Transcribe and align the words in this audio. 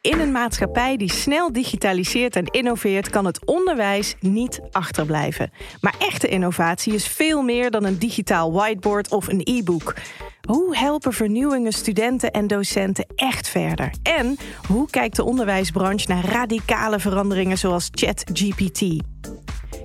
In 0.00 0.20
een 0.20 0.32
maatschappij 0.32 0.96
die 0.96 1.12
snel 1.12 1.52
digitaliseert 1.52 2.36
en 2.36 2.44
innoveert, 2.44 3.10
kan 3.10 3.24
het 3.24 3.44
onderwijs 3.44 4.14
niet 4.20 4.60
achterblijven. 4.70 5.50
Maar 5.80 5.94
echte 5.98 6.28
innovatie 6.28 6.94
is 6.94 7.08
veel 7.08 7.42
meer 7.42 7.70
dan 7.70 7.84
een 7.84 7.98
digitaal 7.98 8.52
whiteboard 8.52 9.10
of 9.10 9.28
een 9.28 9.40
e-book. 9.44 9.94
Hoe 10.48 10.76
helpen 10.76 11.12
vernieuwingen 11.12 11.72
studenten 11.72 12.30
en 12.30 12.46
docenten 12.46 13.06
echt 13.14 13.48
verder? 13.48 13.90
En 14.02 14.36
hoe 14.66 14.90
kijkt 14.90 15.16
de 15.16 15.24
onderwijsbranche 15.24 16.08
naar 16.08 16.24
radicale 16.24 16.98
veranderingen 16.98 17.58
zoals 17.58 17.88
ChatGPT? 17.90 18.80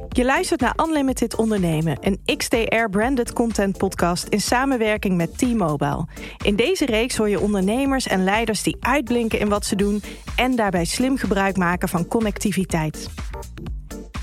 Je 0.09 0.25
luistert 0.25 0.59
naar 0.59 0.79
Unlimited 0.85 1.35
Ondernemen, 1.35 1.97
een 2.01 2.37
XDR-branded 2.37 3.33
content 3.33 3.77
podcast 3.77 4.27
in 4.27 4.41
samenwerking 4.41 5.17
met 5.17 5.37
T-Mobile. 5.37 6.07
In 6.43 6.55
deze 6.55 6.85
reeks 6.85 7.17
hoor 7.17 7.29
je 7.29 7.39
ondernemers 7.39 8.07
en 8.07 8.23
leiders 8.23 8.63
die 8.63 8.77
uitblinken 8.79 9.39
in 9.39 9.49
wat 9.49 9.65
ze 9.65 9.75
doen 9.75 10.03
en 10.35 10.55
daarbij 10.55 10.85
slim 10.85 11.17
gebruik 11.17 11.57
maken 11.57 11.89
van 11.89 12.07
connectiviteit. 12.07 13.09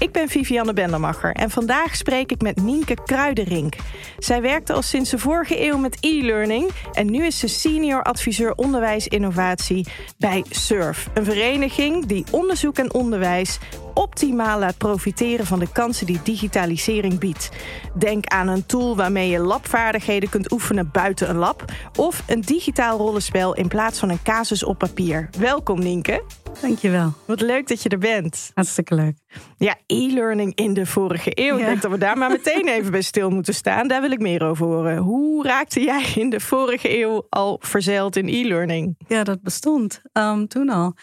Ik 0.01 0.13
ben 0.13 0.29
Vivianne 0.29 0.73
Bendermacher 0.73 1.33
en 1.33 1.51
vandaag 1.51 1.97
spreek 1.97 2.33
ik 2.33 2.41
met 2.43 2.63
Nienke 2.63 2.97
Kruiderink. 3.05 3.77
Zij 4.19 4.43
werkte 4.43 4.73
al 4.73 4.83
sinds 4.83 5.11
de 5.11 5.19
vorige 5.19 5.67
eeuw 5.67 5.79
met 5.79 5.97
e-learning 6.01 6.71
en 6.93 7.11
nu 7.11 7.27
is 7.27 7.39
ze 7.39 7.49
senior 7.49 8.03
adviseur 8.03 8.55
onderwijsinnovatie 8.55 9.87
bij 10.19 10.45
SURF, 10.51 11.09
een 11.15 11.25
vereniging 11.25 12.07
die 12.07 12.25
onderzoek 12.31 12.79
en 12.79 12.95
onderwijs 12.95 13.59
optimaal 13.95 14.59
laat 14.59 14.79
profiteren 14.79 15.47
van 15.47 15.59
de 15.59 15.73
kansen 15.73 16.07
die 16.07 16.21
digitalisering 16.23 17.19
biedt. 17.19 17.51
Denk 17.95 18.27
aan 18.27 18.49
een 18.49 18.67
tool 18.67 18.97
waarmee 18.97 19.29
je 19.29 19.39
labvaardigheden 19.39 20.29
kunt 20.29 20.53
oefenen 20.53 20.91
buiten 20.93 21.31
een 21.31 21.37
lab 21.37 21.65
of 21.97 22.23
een 22.27 22.41
digitaal 22.41 22.99
rollenspel 22.99 23.55
in 23.55 23.69
plaats 23.69 23.99
van 23.99 24.09
een 24.09 24.23
casus 24.23 24.65
op 24.65 24.79
papier. 24.79 25.29
Welkom 25.39 25.79
Nienke. 25.79 26.40
Dankjewel. 26.61 27.13
Wat 27.27 27.41
leuk 27.41 27.69
dat 27.69 27.83
je 27.83 27.89
er 27.89 27.99
bent. 27.99 28.51
Hartstikke 28.55 28.95
leuk. 28.95 29.17
Ja, 29.57 29.77
e-learning 29.87 30.55
in 30.55 30.75
de 30.75 30.87
vorige 30.87 31.31
eeuw. 31.35 31.59
Ik 31.59 31.65
denk 31.65 31.83
dat 31.83 31.91
we 31.91 31.99
daar 31.99 32.19
maar 32.19 32.31
meteen 32.31 32.69
even 32.79 32.91
bij 32.91 33.03
stil 33.03 33.31
moeten 33.31 33.55
staan. 33.55 33.89
Daar 33.89 34.01
wil 34.01 34.11
ik 34.11 34.21
meer 34.21 34.45
over 34.45 34.67
horen. 34.67 34.97
Hoe 34.97 35.45
raakte 35.45 35.81
jij 35.83 36.13
in 36.15 36.31
de 36.31 36.41
vorige 36.41 36.99
eeuw 36.99 37.27
al 37.29 37.59
verzeild 37.61 38.17
in 38.17 38.29
e-learning? 38.29 38.95
Ja, 39.09 39.25
dat 39.25 39.43
bestond 39.43 40.03
um, 40.13 40.49
toen 40.49 40.69
al. 40.69 40.95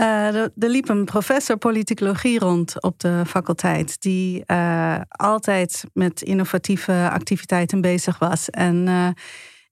Uh, 0.00 0.34
er, 0.34 0.50
liep 0.54 0.88
een 0.88 1.04
professor 1.04 1.56
politicologie 1.56 2.38
rond 2.38 2.82
op 2.82 2.98
de 3.00 3.22
faculteit, 3.26 4.02
die 4.02 4.42
uh, 4.46 5.00
altijd 5.08 5.84
met 5.92 6.22
innovatieve 6.22 7.08
activiteiten 7.12 7.80
bezig 7.80 8.18
was. 8.18 8.50
En 8.50 8.86
uh, 8.86 9.08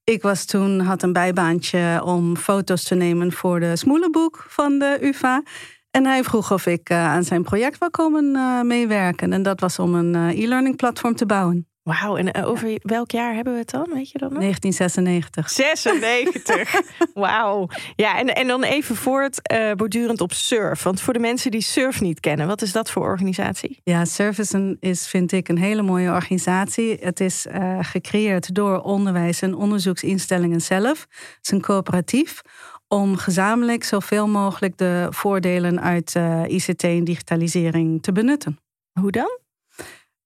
ik 0.05 0.21
was 0.21 0.45
toen, 0.45 0.79
had 0.79 1.03
een 1.03 1.13
bijbaantje 1.13 2.01
om 2.03 2.37
foto's 2.37 2.83
te 2.83 2.95
nemen 2.95 3.31
voor 3.31 3.59
de 3.59 3.75
smoelenboek 3.75 4.45
van 4.47 4.79
de 4.79 4.97
UVA. 5.01 5.43
En 5.91 6.05
hij 6.05 6.23
vroeg 6.23 6.51
of 6.51 6.65
ik 6.65 6.91
aan 6.91 7.23
zijn 7.23 7.43
project 7.43 7.77
wil 7.77 7.89
komen 7.89 8.31
meewerken. 8.67 9.33
En 9.33 9.43
dat 9.43 9.59
was 9.59 9.79
om 9.79 9.95
een 9.95 10.15
e-learning 10.15 10.75
platform 10.75 11.15
te 11.15 11.25
bouwen. 11.25 11.67
Wauw, 11.85 12.17
en 12.17 12.31
eh, 12.31 12.47
over 12.47 12.79
welk 12.81 13.11
jaar 13.11 13.33
hebben 13.33 13.53
we 13.53 13.59
het 13.59 13.69
dan? 13.69 13.89
Weet 13.93 14.11
je 14.11 14.17
dat 14.17 14.29
nog? 14.29 14.39
1996. 14.39 15.49
96. 15.49 16.81
Wauw. 17.13 17.67
Ja, 17.95 18.17
en, 18.17 18.35
en 18.35 18.47
dan 18.47 18.63
even 18.63 18.95
voort 18.95 19.51
uh, 19.51 19.71
bordurend 19.71 20.21
op 20.21 20.33
Surf. 20.33 20.83
Want 20.83 21.01
voor 21.01 21.13
de 21.13 21.19
mensen 21.19 21.51
die 21.51 21.61
Surf 21.61 22.01
niet 22.01 22.19
kennen, 22.19 22.47
wat 22.47 22.61
is 22.61 22.71
dat 22.71 22.91
voor 22.91 23.03
organisatie? 23.03 23.79
Ja, 23.83 24.05
Surf 24.05 24.37
is, 24.37 24.53
een, 24.53 24.77
is 24.79 25.07
vind 25.07 25.31
ik 25.31 25.47
een 25.47 25.57
hele 25.57 25.81
mooie 25.81 26.11
organisatie. 26.11 26.97
Het 26.99 27.19
is 27.19 27.45
uh, 27.45 27.77
gecreëerd 27.81 28.55
door 28.55 28.79
onderwijs- 28.81 29.41
en 29.41 29.55
onderzoeksinstellingen 29.55 30.61
zelf. 30.61 31.07
Het 31.09 31.39
is 31.41 31.51
een 31.51 31.61
coöperatief 31.61 32.41
om 32.87 33.17
gezamenlijk 33.17 33.83
zoveel 33.83 34.27
mogelijk 34.27 34.77
de 34.77 35.07
voordelen 35.09 35.81
uit 35.81 36.15
uh, 36.17 36.43
ICT 36.47 36.83
en 36.83 37.03
digitalisering 37.03 38.03
te 38.03 38.11
benutten. 38.11 38.59
Hoe 38.99 39.11
dan? 39.11 39.43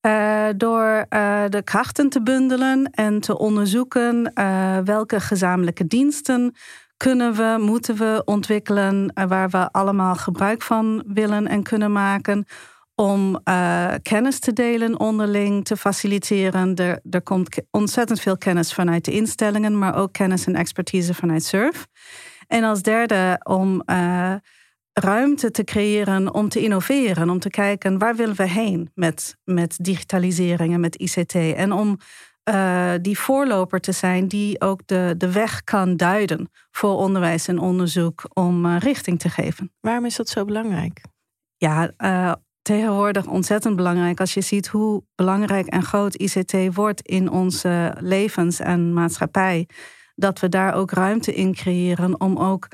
Uh, 0.01 0.47
door 0.57 1.05
uh, 1.09 1.43
de 1.49 1.61
krachten 1.63 2.09
te 2.09 2.21
bundelen 2.21 2.89
en 2.91 3.19
te 3.19 3.37
onderzoeken 3.37 4.31
uh, 4.35 4.77
welke 4.77 5.19
gezamenlijke 5.19 5.87
diensten 5.87 6.55
kunnen 6.97 7.33
we, 7.33 7.55
moeten 7.59 7.95
we 7.95 8.21
ontwikkelen, 8.25 9.11
waar 9.27 9.49
we 9.49 9.71
allemaal 9.71 10.15
gebruik 10.15 10.61
van 10.61 11.03
willen 11.07 11.47
en 11.47 11.63
kunnen 11.63 11.91
maken. 11.91 12.45
Om 12.95 13.43
kennis 14.01 14.39
te 14.39 14.53
delen 14.53 14.99
onderling, 14.99 15.65
te 15.65 15.77
faciliteren. 15.77 16.75
Er, 16.75 16.99
er 17.09 17.21
komt 17.21 17.61
ontzettend 17.71 18.19
veel 18.19 18.37
kennis 18.37 18.73
vanuit 18.73 19.05
de 19.05 19.11
instellingen, 19.11 19.77
maar 19.77 19.95
ook 19.95 20.13
kennis 20.13 20.45
en 20.45 20.55
expertise 20.55 21.13
vanuit 21.13 21.43
SURF. 21.43 21.87
En 22.47 22.63
als 22.63 22.81
derde 22.81 23.39
om 23.43 23.83
ruimte 24.99 25.51
te 25.51 25.63
creëren 25.63 26.33
om 26.33 26.49
te 26.49 26.59
innoveren, 26.59 27.29
om 27.29 27.39
te 27.39 27.49
kijken 27.49 27.97
waar 27.97 28.15
willen 28.15 28.35
we 28.35 28.49
heen 28.49 28.91
met, 28.93 29.37
met 29.43 29.77
digitalisering 29.81 30.73
en 30.73 30.79
met 30.79 30.95
ICT. 30.95 31.35
En 31.35 31.71
om 31.71 31.97
uh, 32.49 32.93
die 33.01 33.19
voorloper 33.19 33.79
te 33.79 33.91
zijn 33.91 34.27
die 34.27 34.61
ook 34.61 34.81
de, 34.85 35.15
de 35.17 35.31
weg 35.31 35.63
kan 35.63 35.97
duiden 35.97 36.49
voor 36.71 36.95
onderwijs 36.95 37.47
en 37.47 37.59
onderzoek 37.59 38.29
om 38.33 38.65
uh, 38.65 38.75
richting 38.79 39.19
te 39.19 39.29
geven. 39.29 39.73
Waarom 39.79 40.05
is 40.05 40.15
dat 40.15 40.29
zo 40.29 40.45
belangrijk? 40.45 41.01
Ja, 41.57 41.91
uh, 41.97 42.33
tegenwoordig 42.61 43.27
ontzettend 43.27 43.75
belangrijk 43.75 44.19
als 44.19 44.33
je 44.33 44.41
ziet 44.41 44.67
hoe 44.67 45.03
belangrijk 45.15 45.67
en 45.67 45.83
groot 45.83 46.15
ICT 46.15 46.75
wordt 46.75 47.01
in 47.01 47.29
onze 47.29 47.95
levens 47.99 48.59
en 48.59 48.93
maatschappij. 48.93 49.67
Dat 50.15 50.39
we 50.39 50.49
daar 50.49 50.73
ook 50.73 50.91
ruimte 50.91 51.33
in 51.33 51.53
creëren 51.53 52.21
om 52.21 52.37
ook 52.37 52.67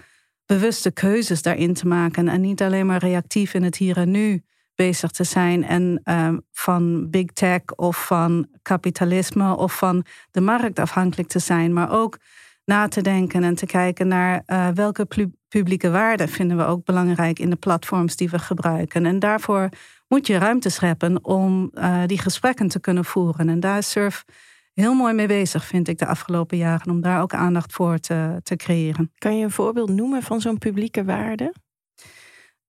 bewuste 0.45 0.91
keuzes 0.91 1.41
daarin 1.41 1.73
te 1.73 1.87
maken. 1.87 2.27
En 2.27 2.41
niet 2.41 2.61
alleen 2.61 2.85
maar 2.85 2.99
reactief 2.99 3.53
in 3.53 3.63
het 3.63 3.77
hier 3.77 3.97
en 3.97 4.11
nu 4.11 4.43
bezig 4.75 5.11
te 5.11 5.23
zijn. 5.23 5.63
En 5.63 6.01
uh, 6.05 6.33
van 6.51 7.09
big 7.09 7.25
tech 7.25 7.61
of 7.75 8.05
van 8.05 8.47
kapitalisme 8.61 9.57
of 9.57 9.77
van 9.77 10.05
de 10.31 10.41
markt 10.41 10.79
afhankelijk 10.79 11.29
te 11.29 11.39
zijn. 11.39 11.73
Maar 11.73 11.91
ook 11.91 12.17
na 12.65 12.87
te 12.87 13.01
denken 13.01 13.43
en 13.43 13.55
te 13.55 13.65
kijken 13.65 14.07
naar 14.07 14.43
uh, 14.47 14.67
welke 14.67 15.07
publieke 15.47 15.89
waarden 15.89 16.29
vinden 16.29 16.57
we 16.57 16.63
ook 16.63 16.85
belangrijk 16.85 17.39
in 17.39 17.49
de 17.49 17.55
platforms 17.55 18.15
die 18.15 18.29
we 18.29 18.39
gebruiken. 18.39 19.05
En 19.05 19.19
daarvoor 19.19 19.69
moet 20.07 20.27
je 20.27 20.37
ruimte 20.37 20.69
scheppen 20.69 21.25
om 21.25 21.71
uh, 21.73 22.01
die 22.05 22.19
gesprekken 22.19 22.67
te 22.67 22.79
kunnen 22.79 23.05
voeren. 23.05 23.49
En 23.49 23.59
daar 23.59 23.77
is 23.77 23.89
Surf 23.89 24.25
heel 24.75 24.93
mooi 24.93 25.13
mee 25.13 25.27
bezig, 25.27 25.65
vind 25.65 25.87
ik, 25.87 25.97
de 25.97 26.05
afgelopen 26.05 26.57
jaren. 26.57 26.91
Om 26.91 27.01
daar 27.01 27.21
ook 27.21 27.33
aandacht 27.33 27.73
voor 27.73 27.97
te, 27.97 28.39
te 28.43 28.55
creëren. 28.55 29.11
Kan 29.17 29.37
je 29.37 29.43
een 29.43 29.51
voorbeeld 29.51 29.89
noemen 29.89 30.23
van 30.23 30.41
zo'n 30.41 30.57
publieke 30.57 31.03
waarde? 31.03 31.53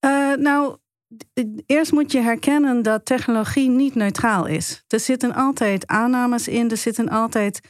Uh, 0.05 0.35
nou, 0.35 0.77
eerst 1.67 1.93
moet 1.93 2.13
je 2.13 2.21
herkennen 2.21 2.83
dat 2.83 3.05
technologie 3.05 3.69
niet 3.69 3.95
neutraal 3.95 4.47
is. 4.47 4.85
Er 4.89 5.01
zitten 5.01 5.35
altijd 5.35 5.87
aannames 5.87 6.49
in, 6.49 6.71
er 6.71 6.77
zitten 6.77 7.09
altijd 7.09 7.61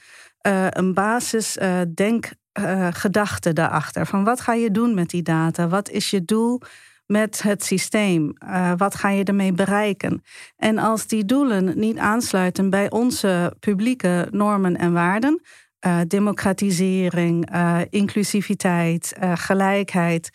uh, 0.46 0.66
een 0.70 0.94
basis 0.94 1.56
uh, 1.56 1.80
denkgedachte 1.94 3.52
daarachter. 3.52 4.06
Van 4.06 4.25
wat 4.25 4.41
ga 4.41 4.52
je 4.52 4.70
doen 4.70 4.94
met 4.94 5.10
die 5.10 5.22
data? 5.22 5.69
Wat 5.69 5.91
is 5.91 6.10
je 6.10 6.25
doel? 6.25 6.60
Met 7.06 7.43
het 7.43 7.65
systeem? 7.65 8.33
Uh, 8.44 8.72
wat 8.77 8.94
ga 8.94 9.09
je 9.09 9.25
ermee 9.25 9.53
bereiken? 9.53 10.22
En 10.56 10.78
als 10.78 11.06
die 11.06 11.25
doelen 11.25 11.78
niet 11.78 11.99
aansluiten 11.99 12.71
bij 12.71 12.91
onze 12.91 13.55
publieke 13.61 14.28
normen 14.31 14.77
en 14.77 14.93
waarden, 14.93 15.43
uh, 15.87 16.00
democratisering, 16.09 17.55
uh, 17.55 17.81
inclusiviteit, 17.91 19.12
gelijkheid. 19.21 20.31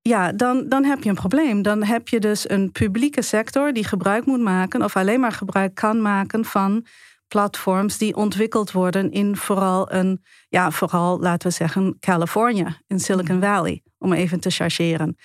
Ja, 0.00 0.32
dan, 0.32 0.68
dan 0.68 0.84
heb 0.84 1.02
je 1.02 1.08
een 1.08 1.14
probleem. 1.14 1.62
Dan 1.62 1.84
heb 1.84 2.08
je 2.08 2.20
dus 2.20 2.50
een 2.50 2.72
publieke 2.72 3.22
sector 3.22 3.72
die 3.72 3.84
gebruik 3.84 4.26
moet 4.26 4.40
maken, 4.40 4.82
of 4.82 4.96
alleen 4.96 5.20
maar 5.20 5.32
gebruik 5.32 5.74
kan 5.74 6.02
maken 6.02 6.44
van 6.44 6.86
platforms 7.28 7.98
die 7.98 8.16
ontwikkeld 8.16 8.72
worden 8.72 9.10
in 9.10 9.36
vooral 9.36 9.92
een, 9.92 10.22
ja, 10.48 10.70
vooral 10.70 11.20
laten 11.20 11.48
we 11.48 11.54
zeggen, 11.54 11.96
Californië, 12.00 12.76
in 12.86 13.00
Silicon 13.00 13.40
Valley, 13.40 13.82
om 13.98 14.12
even 14.12 14.40
te 14.40 14.50
chargeren. 14.50 15.16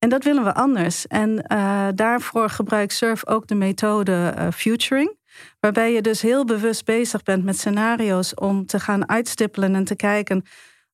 En 0.00 0.08
dat 0.08 0.24
willen 0.24 0.44
we 0.44 0.54
anders. 0.54 1.06
En 1.06 1.44
uh, 1.52 1.88
daarvoor 1.94 2.48
gebruikt 2.48 2.92
Surf 2.92 3.26
ook 3.26 3.46
de 3.46 3.54
methode 3.54 4.34
uh, 4.38 4.46
futuring. 4.52 5.18
Waarbij 5.60 5.92
je 5.92 6.02
dus 6.02 6.22
heel 6.22 6.44
bewust 6.44 6.84
bezig 6.84 7.22
bent 7.22 7.44
met 7.44 7.58
scenario's 7.58 8.32
om 8.34 8.66
te 8.66 8.80
gaan 8.80 9.08
uitstippelen 9.08 9.74
en 9.74 9.84
te 9.84 9.96
kijken. 9.96 10.44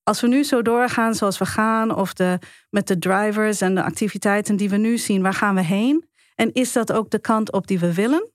Als 0.02 0.20
we 0.20 0.26
nu 0.28 0.44
zo 0.44 0.62
doorgaan 0.62 1.14
zoals 1.14 1.38
we 1.38 1.46
gaan, 1.46 1.94
of 1.94 2.12
de, 2.12 2.38
met 2.70 2.86
de 2.86 2.98
drivers 2.98 3.60
en 3.60 3.74
de 3.74 3.82
activiteiten 3.82 4.56
die 4.56 4.70
we 4.70 4.76
nu 4.76 4.98
zien, 4.98 5.22
waar 5.22 5.34
gaan 5.34 5.54
we 5.54 5.62
heen? 5.62 6.08
En 6.34 6.52
is 6.52 6.72
dat 6.72 6.92
ook 6.92 7.10
de 7.10 7.20
kant 7.20 7.52
op 7.52 7.66
die 7.66 7.78
we 7.78 7.94
willen? 7.94 8.30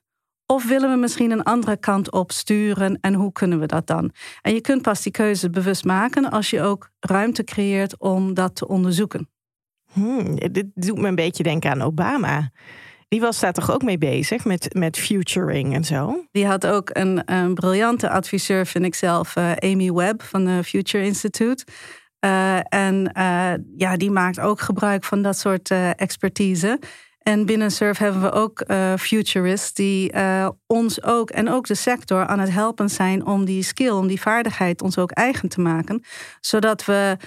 Of 0.46 0.68
willen 0.68 0.92
we 0.92 0.98
misschien 0.98 1.32
een 1.32 1.44
andere 1.44 1.78
kant 1.78 2.12
op 2.12 2.32
sturen 2.32 2.98
en 3.02 3.14
hoe 3.14 3.32
kunnen 3.32 3.60
we 3.60 3.66
dat 3.66 3.88
dan? 3.88 4.12
En 4.42 4.54
je 4.54 4.62
kunt 4.62 4.82
pas 4.82 5.02
die 5.02 5.12
keuze 5.12 5.50
bewust 5.50 5.84
maken 5.84 6.30
als 6.30 6.50
je 6.50 6.62
ook 6.62 6.90
ruimte 7.00 7.44
creëert 7.44 8.00
om 8.00 8.34
dat 8.34 8.56
te 8.56 8.68
onderzoeken. 8.68 9.31
Hmm, 9.92 10.36
dit 10.36 10.66
doet 10.74 10.98
me 10.98 11.08
een 11.08 11.16
beetje 11.16 11.44
denken 11.44 11.72
aan 11.72 11.82
Obama. 11.82 12.52
Die 13.08 13.22
was 13.22 13.40
daar 13.40 13.54
toch 13.54 13.72
ook 13.72 13.84
mee 13.84 13.98
bezig 13.98 14.46
met, 14.46 14.74
met 14.74 14.98
futuring 14.98 15.76
en 15.76 15.84
zo? 15.84 16.26
Die 16.32 16.46
had 16.46 16.68
ook 16.68 16.90
een, 16.94 17.34
een 17.34 17.54
briljante 17.54 18.10
adviseur, 18.10 18.66
vind 18.66 18.86
ik 18.86 18.96
zelf, 18.96 19.36
uh, 19.36 19.52
Amy 19.52 19.92
Webb 19.92 20.22
van 20.22 20.46
de 20.46 20.64
Future 20.64 21.04
Institute. 21.04 21.66
en 22.70 23.12
ja, 23.78 23.98
die 23.98 24.12
maakt 24.12 24.40
ook 24.40 24.60
gebruik 24.60 25.04
van 25.04 25.22
dat 25.22 25.38
soort 25.38 25.72
expertise. 25.96 26.80
En 27.20 27.46
binnen 27.46 27.72
Surf 27.72 27.98
hebben 27.98 28.22
we 28.22 28.32
ook 28.32 28.64
futurists 29.00 29.74
die 29.74 30.14
ons 30.68 31.04
ook 31.04 31.30
en 31.30 31.50
ook 31.50 31.68
de 31.68 31.76
sector 31.76 32.26
aan 32.26 32.40
het 32.40 32.52
helpen 32.52 32.90
zijn 32.90 33.26
om 33.26 33.46
die 33.46 33.64
skill, 33.64 33.90
om 33.90 34.08
die 34.08 34.22
vaardigheid 34.22 34.82
ons 34.82 34.98
ook 34.98 35.12
eigen 35.12 35.50
te 35.50 35.62
maken. 35.62 36.04
Zodat 36.40 36.86
we 36.86 37.18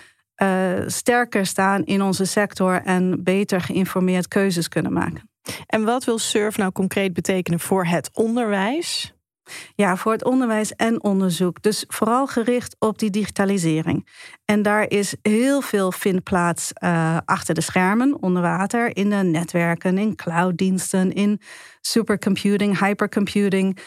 sterker 0.87 1.47
staan 1.47 1.85
in 1.85 2.03
onze 2.03 2.25
sector 2.25 2.83
en 2.83 3.23
beter 3.23 3.61
geïnformeerd 3.61 4.29
keuzes 4.29 4.69
kunnen 4.69 4.93
maken. 4.93 5.29
En 5.67 5.85
wat 5.85 6.05
wil 6.05 6.19
Surf 6.19 6.57
nou 6.57 6.73
concreet 6.73 7.13
betekenen 7.13 7.61
voor 7.61 7.85
het 7.85 8.11
onderwijs? 8.13 9.15
Ja, 9.75 9.97
voor 9.97 10.13
het 10.13 10.25
onderwijs 10.25 10.73
en 10.73 11.03
onderzoek. 11.03 11.63
Dus 11.63 11.85
vooral 11.89 12.27
gericht 12.27 12.77
op 12.79 12.99
die 12.99 13.11
digitalisering. 13.11 14.09
En 14.45 14.63
daar 14.63 14.91
is 14.91 15.15
heel 15.23 15.61
veel 15.61 15.93
vindt 15.93 16.23
plaats 16.23 16.73
uh, 16.85 17.17
achter 17.25 17.55
de 17.55 17.61
schermen, 17.61 18.23
onder 18.23 18.43
water, 18.43 18.97
in 18.97 19.11
de 19.11 19.17
netwerken, 19.17 19.99
in 19.99 20.17
clouddiensten, 20.17 21.13
in 21.13 21.41
supercomputing, 21.81 22.79
hypercomputing. 22.79 23.79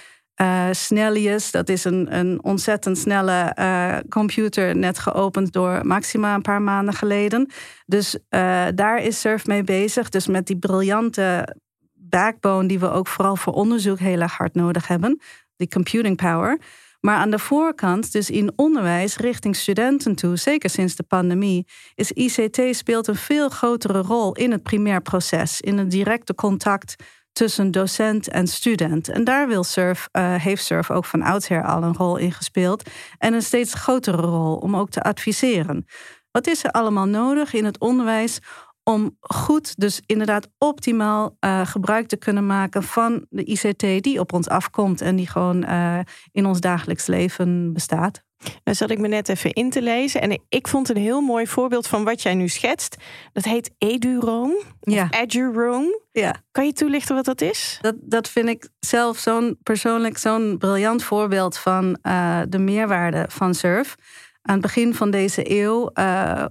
Uh, 0.42 0.68
Snellius, 0.72 1.52
dat 1.52 1.70
is 1.70 1.84
een, 1.84 2.18
een 2.18 2.44
ontzettend 2.44 2.98
snelle 2.98 3.56
uh, 3.60 3.98
computer, 4.10 4.76
net 4.76 5.00
geopend 5.00 5.54
door 5.54 5.88
Maxima 5.88 6.34
een 6.34 6.42
paar 6.42 6.62
maanden 6.62 6.94
geleden. 6.94 7.52
Dus 7.86 8.16
uh, 8.16 8.66
daar 8.76 9.04
is 9.04 9.20
Surf 9.20 9.46
mee 9.46 9.64
bezig. 9.64 10.10
Dus 10.10 10.28
met 10.28 10.48
die 10.48 10.58
briljante 10.58 11.56
backbone 11.94 12.68
die 12.68 12.80
we 12.80 12.92
ook 12.92 13.08
vooral 13.08 13.36
voor 13.36 13.54
onderzoek 13.54 14.00
heel 14.00 14.22
erg 14.22 14.38
hard 14.38 14.54
nodig 14.54 14.88
hebben 14.88 15.20
die 15.58 15.68
computing 15.68 16.16
power. 16.16 16.60
Maar 17.00 17.18
aan 17.18 17.32
de 17.32 17.40
voorkant, 17.40 18.12
dus 18.12 18.30
in 18.30 18.52
onderwijs 18.56 19.18
richting 19.18 19.56
studenten 19.56 20.16
toe, 20.16 20.36
zeker 20.36 20.70
sinds 20.70 20.96
de 20.96 21.04
pandemie, 21.04 21.68
is 21.96 22.12
ICT 22.12 22.62
speelt 22.72 23.08
een 23.08 23.16
veel 23.16 23.50
grotere 23.50 24.02
rol 24.02 24.34
in 24.34 24.52
het 24.52 24.64
primair 24.64 25.02
proces, 25.02 25.62
in 25.62 25.78
het 25.78 25.92
directe 25.92 26.36
contact 26.36 26.96
tussen 27.38 27.72
docent 27.72 28.30
en 28.30 28.48
student. 28.48 29.10
En 29.10 29.24
daar 29.24 29.48
wil 29.48 29.64
Surf, 29.64 30.08
uh, 30.12 30.36
heeft 30.36 30.64
Surf 30.64 30.92
ook 30.92 31.06
van 31.06 31.22
oudsher 31.22 31.64
al 31.64 31.84
een 31.84 31.96
rol 31.96 32.18
in 32.18 32.32
gespeeld. 32.32 32.90
En 33.18 33.34
een 33.34 33.42
steeds 33.42 33.74
grotere 33.74 34.22
rol 34.22 34.56
om 34.56 34.76
ook 34.76 34.90
te 34.90 35.02
adviseren. 35.02 35.86
Wat 36.32 36.48
is 36.48 36.64
er 36.64 36.72
allemaal 36.72 37.06
nodig 37.06 37.54
in 37.54 37.66
het 37.66 37.80
onderwijs 37.80 38.40
om 38.84 39.18
goed, 39.20 39.80
dus 39.80 40.02
inderdaad 40.06 40.50
optimaal 40.58 41.38
uh, 41.40 41.66
gebruik 41.66 42.08
te 42.08 42.18
kunnen 42.18 42.46
maken 42.46 42.84
van 42.84 43.26
de 43.30 43.44
ICT 43.44 44.04
die 44.04 44.20
op 44.20 44.34
ons 44.34 44.50
afkomt 44.50 45.02
en 45.02 45.16
die 45.16 45.28
gewoon 45.28 45.64
uh, 45.64 46.00
in 46.32 46.46
ons 46.46 46.60
dagelijks 46.60 47.06
leven 47.06 47.74
bestaat. 47.74 48.27
Daar 48.64 48.76
zat 48.76 48.90
ik 48.90 49.00
me 49.00 49.08
net 49.08 49.30
even 49.30 49.54
in 49.54 49.70
te 49.70 49.82
lezen 49.82 50.22
en 50.22 50.42
ik 50.50 50.68
vond 50.68 50.90
een 50.90 50.98
heel 50.98 51.22
mooi 51.22 51.48
voorbeeld 51.48 51.88
van 51.88 52.04
wat 52.04 52.22
jij 52.22 52.34
nu 52.34 52.48
schetst. 52.48 52.96
Dat 53.34 53.44
heet 53.44 53.72
EduRoam, 53.78 54.54
ja. 54.80 55.10
EduRoam. 55.10 56.00
Ja. 56.12 56.36
Kan 56.52 56.66
je 56.66 56.74
toelichten 56.74 57.16
wat 57.16 57.26
dat 57.26 57.42
is? 57.42 57.78
Dat, 57.82 57.96
dat 58.00 58.30
vind 58.30 58.48
ik 58.48 58.70
zelf 58.80 59.18
zo'n 59.18 59.58
persoonlijk 59.64 60.18
zo'n 60.18 60.56
briljant 60.58 61.04
voorbeeld 61.04 61.58
van 61.58 61.98
uh, 62.04 62.42
de 62.50 62.60
meerwaarde 62.60 63.26
van 63.30 63.54
Surf. 63.54 63.96
Aan 64.42 64.54
het 64.54 64.62
begin 64.62 64.94
van 64.94 65.12
deze 65.12 65.52
eeuw 65.52 65.90
uh, 65.94 66.46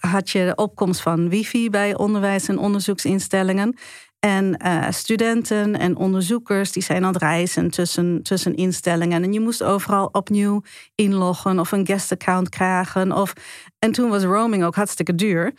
had 0.00 0.30
je 0.30 0.44
de 0.44 0.54
opkomst 0.54 1.00
van 1.00 1.28
wifi 1.28 1.70
bij 1.70 1.96
onderwijs- 1.96 2.48
en 2.48 2.58
onderzoeksinstellingen. 2.58 3.76
En 4.24 4.60
uh, 4.64 4.90
studenten 4.90 5.78
en 5.78 5.96
onderzoekers 5.96 6.72
die 6.72 6.82
zijn 6.82 7.04
aan 7.04 7.12
het 7.12 7.22
reizen 7.22 7.70
tussen, 7.70 8.22
tussen 8.22 8.54
instellingen. 8.54 9.22
En 9.22 9.32
je 9.32 9.40
moest 9.40 9.62
overal 9.62 10.08
opnieuw 10.12 10.62
inloggen 10.94 11.58
of 11.58 11.72
een 11.72 11.86
guest 11.86 12.12
account 12.12 12.48
krijgen. 12.48 13.12
Of, 13.12 13.32
en 13.78 13.92
toen 13.92 14.10
was 14.10 14.22
roaming 14.22 14.64
ook 14.64 14.74
hartstikke 14.74 15.14
duur. 15.14 15.54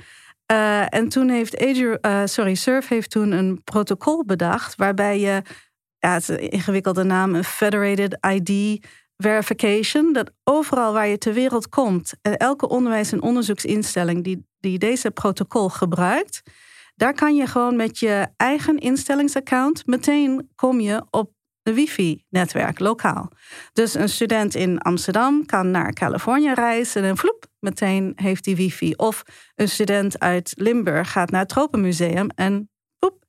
Uh, 0.51 0.93
en 0.93 1.09
toen 1.09 1.29
heeft 1.29 1.61
Azure, 1.61 1.97
uh, 2.01 2.21
sorry, 2.25 2.55
Surf 2.55 2.87
heeft 2.87 3.09
toen 3.09 3.31
een 3.31 3.61
protocol 3.63 4.25
bedacht 4.25 4.75
waarbij 4.75 5.19
je, 5.19 5.41
ja, 5.99 6.13
het 6.13 6.21
is 6.21 6.27
een 6.27 6.49
ingewikkelde 6.49 7.03
naam, 7.03 7.35
een 7.35 7.43
Federated 7.43 8.17
ID 8.29 8.85
verification, 9.17 10.13
dat 10.13 10.31
overal 10.43 10.93
waar 10.93 11.07
je 11.07 11.17
ter 11.17 11.33
wereld 11.33 11.69
komt, 11.69 12.13
en 12.21 12.37
elke 12.37 12.67
onderwijs- 12.67 13.11
en 13.11 13.21
onderzoeksinstelling 13.21 14.23
die, 14.23 14.47
die 14.59 14.77
deze 14.77 15.11
protocol 15.11 15.69
gebruikt, 15.69 16.41
daar 16.95 17.13
kan 17.13 17.35
je 17.35 17.47
gewoon 17.47 17.75
met 17.75 17.99
je 17.99 18.27
eigen 18.37 18.77
instellingsaccount 18.77 19.85
meteen 19.85 20.49
kom 20.55 20.79
je 20.79 21.03
op 21.09 21.31
een 21.63 21.73
wifi-netwerk 21.73 22.79
lokaal. 22.79 23.31
Dus 23.73 23.93
een 23.93 24.09
student 24.09 24.55
in 24.55 24.79
Amsterdam 24.79 25.45
kan 25.45 25.71
naar 25.71 25.93
Californië 25.93 26.53
reizen 26.53 27.03
en 27.03 27.17
vloep, 27.17 27.45
meteen 27.59 28.13
heeft 28.15 28.45
hij 28.45 28.55
wifi. 28.55 28.93
Of 28.93 29.23
een 29.55 29.69
student 29.69 30.19
uit 30.19 30.53
Limburg 30.55 31.11
gaat 31.11 31.31
naar 31.31 31.39
het 31.39 31.49
Tropenmuseum 31.49 32.29
en 32.35 32.67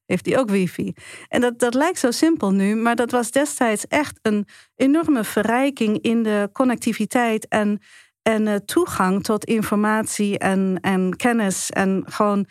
heeft 0.07 0.27
hij 0.27 0.39
ook 0.39 0.51
wifi. 0.51 0.93
En 1.29 1.41
dat, 1.41 1.59
dat 1.59 1.75
lijkt 1.75 1.99
zo 1.99 2.11
simpel 2.11 2.51
nu, 2.51 2.75
maar 2.75 2.97
dat 2.97 3.11
was 3.11 3.31
destijds 3.31 3.87
echt 3.87 4.19
een 4.23 4.47
enorme 4.75 5.25
verrijking 5.25 6.01
in 6.01 6.23
de 6.23 6.49
connectiviteit 6.53 7.49
en, 7.49 7.81
en 8.23 8.47
uh, 8.47 8.55
toegang 8.55 9.23
tot 9.23 9.45
informatie 9.45 10.39
en, 10.39 10.79
en 10.81 11.17
kennis. 11.17 11.71
En 11.71 12.05
gewoon, 12.07 12.47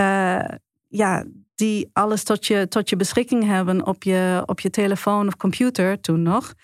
uh, 0.00 0.44
ja, 0.88 1.24
die 1.54 1.90
alles 1.92 2.22
tot 2.22 2.46
je, 2.46 2.68
tot 2.68 2.88
je 2.88 2.96
beschikking 2.96 3.44
hebben 3.44 3.86
op 3.86 4.02
je, 4.02 4.42
op 4.46 4.60
je 4.60 4.70
telefoon 4.70 5.26
of 5.26 5.36
computer 5.36 6.00
toen 6.00 6.22
nog. 6.22 6.54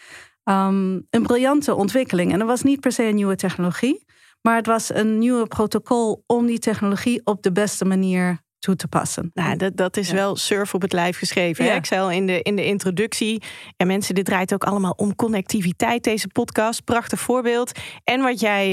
Um, 0.45 1.07
een 1.11 1.23
briljante 1.23 1.75
ontwikkeling. 1.75 2.33
En 2.33 2.39
dat 2.39 2.49
was 2.49 2.63
niet 2.63 2.81
per 2.81 2.93
se 2.93 3.03
een 3.03 3.15
nieuwe 3.15 3.37
technologie, 3.37 4.05
maar 4.43 4.57
het 4.57 4.67
was 4.67 4.95
een 4.95 5.19
nieuwe 5.19 5.47
protocol 5.47 6.23
om 6.27 6.47
die 6.47 6.59
technologie 6.59 7.21
op 7.25 7.43
de 7.43 7.53
beste 7.53 7.85
manier 7.85 8.43
toe 8.59 8.77
te 8.77 8.89
passen. 8.89 9.31
Nou, 9.35 9.57
dat, 9.57 9.77
dat 9.77 9.97
is 9.97 10.11
wel 10.11 10.37
surf 10.37 10.75
op 10.75 10.83
het 10.83 10.93
lijf 10.93 11.19
geschreven. 11.19 11.65
Ja. 11.65 11.75
Ik 11.75 11.87
zei 11.87 12.01
al 12.01 12.11
in 12.11 12.27
de, 12.27 12.43
in 12.43 12.57
de 12.57 12.65
introductie. 12.65 13.43
En 13.77 13.87
mensen, 13.87 14.15
dit 14.15 14.25
draait 14.25 14.55
ook 14.55 14.65
allemaal 14.65 14.93
om 14.97 15.15
connectiviteit, 15.15 16.05
deze 16.05 16.29
podcast. 16.29 16.85
Prachtig 16.85 17.21
voorbeeld. 17.21 17.73
En 18.05 18.21
wat 18.21 18.41
jij, 18.41 18.69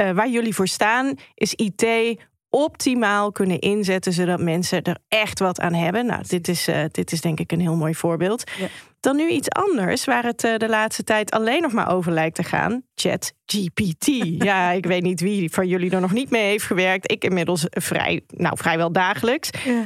uh, 0.00 0.10
waar 0.10 0.28
jullie 0.28 0.54
voor 0.54 0.68
staan, 0.68 1.14
is 1.34 1.54
IT 1.54 1.84
optimaal 2.56 3.32
kunnen 3.32 3.58
inzetten, 3.58 4.12
zodat 4.12 4.40
mensen 4.40 4.82
er 4.82 4.98
echt 5.08 5.38
wat 5.38 5.60
aan 5.60 5.74
hebben. 5.74 6.06
Nou, 6.06 6.22
dit 6.26 6.48
is, 6.48 6.68
uh, 6.68 6.84
dit 6.90 7.12
is 7.12 7.20
denk 7.20 7.40
ik 7.40 7.52
een 7.52 7.60
heel 7.60 7.76
mooi 7.76 7.94
voorbeeld. 7.94 8.50
Ja. 8.58 8.66
Dan 9.00 9.16
nu 9.16 9.28
iets 9.28 9.50
anders, 9.50 10.04
waar 10.04 10.24
het 10.24 10.44
uh, 10.44 10.56
de 10.56 10.68
laatste 10.68 11.04
tijd 11.04 11.30
alleen 11.30 11.62
nog 11.62 11.72
maar 11.72 11.92
over 11.94 12.12
lijkt 12.12 12.34
te 12.34 12.42
gaan. 12.42 12.82
Chat 12.94 13.32
GPT. 13.46 14.06
ja, 14.50 14.70
ik 14.70 14.86
weet 14.86 15.02
niet 15.02 15.20
wie 15.20 15.50
van 15.50 15.68
jullie 15.68 15.90
er 15.90 16.00
nog 16.00 16.12
niet 16.12 16.30
mee 16.30 16.44
heeft 16.44 16.64
gewerkt. 16.64 17.12
Ik 17.12 17.24
inmiddels 17.24 17.66
vrij, 17.70 18.20
nou, 18.26 18.56
vrijwel 18.58 18.92
dagelijks. 18.92 19.50
Ja. 19.64 19.84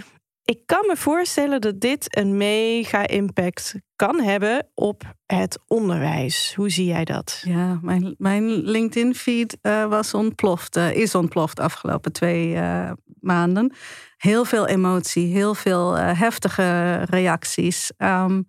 Ik 0.51 0.63
kan 0.67 0.85
me 0.87 0.97
voorstellen 0.97 1.61
dat 1.61 1.81
dit 1.81 2.17
een 2.17 2.37
mega 2.37 3.07
impact 3.07 3.75
kan 3.97 4.21
hebben 4.21 4.69
op 4.75 5.03
het 5.27 5.59
onderwijs. 5.67 6.55
Hoe 6.57 6.71
zie 6.71 6.87
jij 6.87 7.05
dat? 7.05 7.43
Ja, 7.45 7.79
mijn, 7.83 8.15
mijn 8.19 8.49
LinkedIn-feed 8.49 9.59
uh, 9.63 9.87
was 9.87 10.15
ontploft, 10.15 10.77
uh, 10.77 10.97
is 10.97 11.15
ontploft 11.15 11.57
de 11.57 11.63
afgelopen 11.63 12.13
twee 12.13 12.55
uh, 12.55 12.91
maanden. 13.21 13.75
Heel 14.17 14.45
veel 14.45 14.67
emotie, 14.67 15.33
heel 15.33 15.55
veel 15.55 15.97
heftige 15.97 16.93
reacties. 17.05 17.93
Um, 17.99 18.47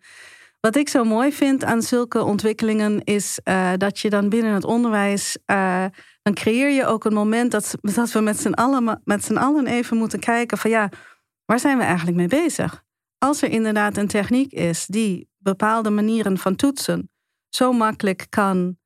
wat 0.59 0.75
ik 0.75 0.89
zo 0.89 1.03
mooi 1.03 1.31
vind 1.31 1.63
aan 1.63 1.81
zulke 1.81 2.23
ontwikkelingen 2.23 3.03
is 3.03 3.39
dat 3.77 3.99
je 3.99 4.09
dan 4.09 4.29
binnen 4.29 4.53
het 4.53 4.63
onderwijs 4.63 5.37
dan 6.21 6.33
creëer 6.33 6.69
je 6.69 6.85
ook 6.85 7.05
een 7.05 7.13
moment 7.13 7.51
dat, 7.51 7.75
dat 7.81 8.11
we 8.11 8.19
met 8.19 8.39
z'n 8.39 8.53
allen, 8.53 9.01
met 9.03 9.23
z'n 9.23 9.37
allen 9.37 9.67
even 9.67 9.97
moeten 9.97 10.19
kijken 10.19 10.57
van 10.57 10.69
ja 10.69 10.89
Waar 11.51 11.59
zijn 11.59 11.77
we 11.77 11.83
eigenlijk 11.83 12.17
mee 12.17 12.27
bezig? 12.27 12.83
Als 13.17 13.41
er 13.41 13.49
inderdaad 13.49 13.97
een 13.97 14.07
techniek 14.07 14.51
is 14.51 14.85
die 14.85 15.29
bepaalde 15.37 15.89
manieren 15.89 16.37
van 16.37 16.55
toetsen 16.55 17.11
zo 17.49 17.73
makkelijk 17.73 18.25
kan 18.29 18.77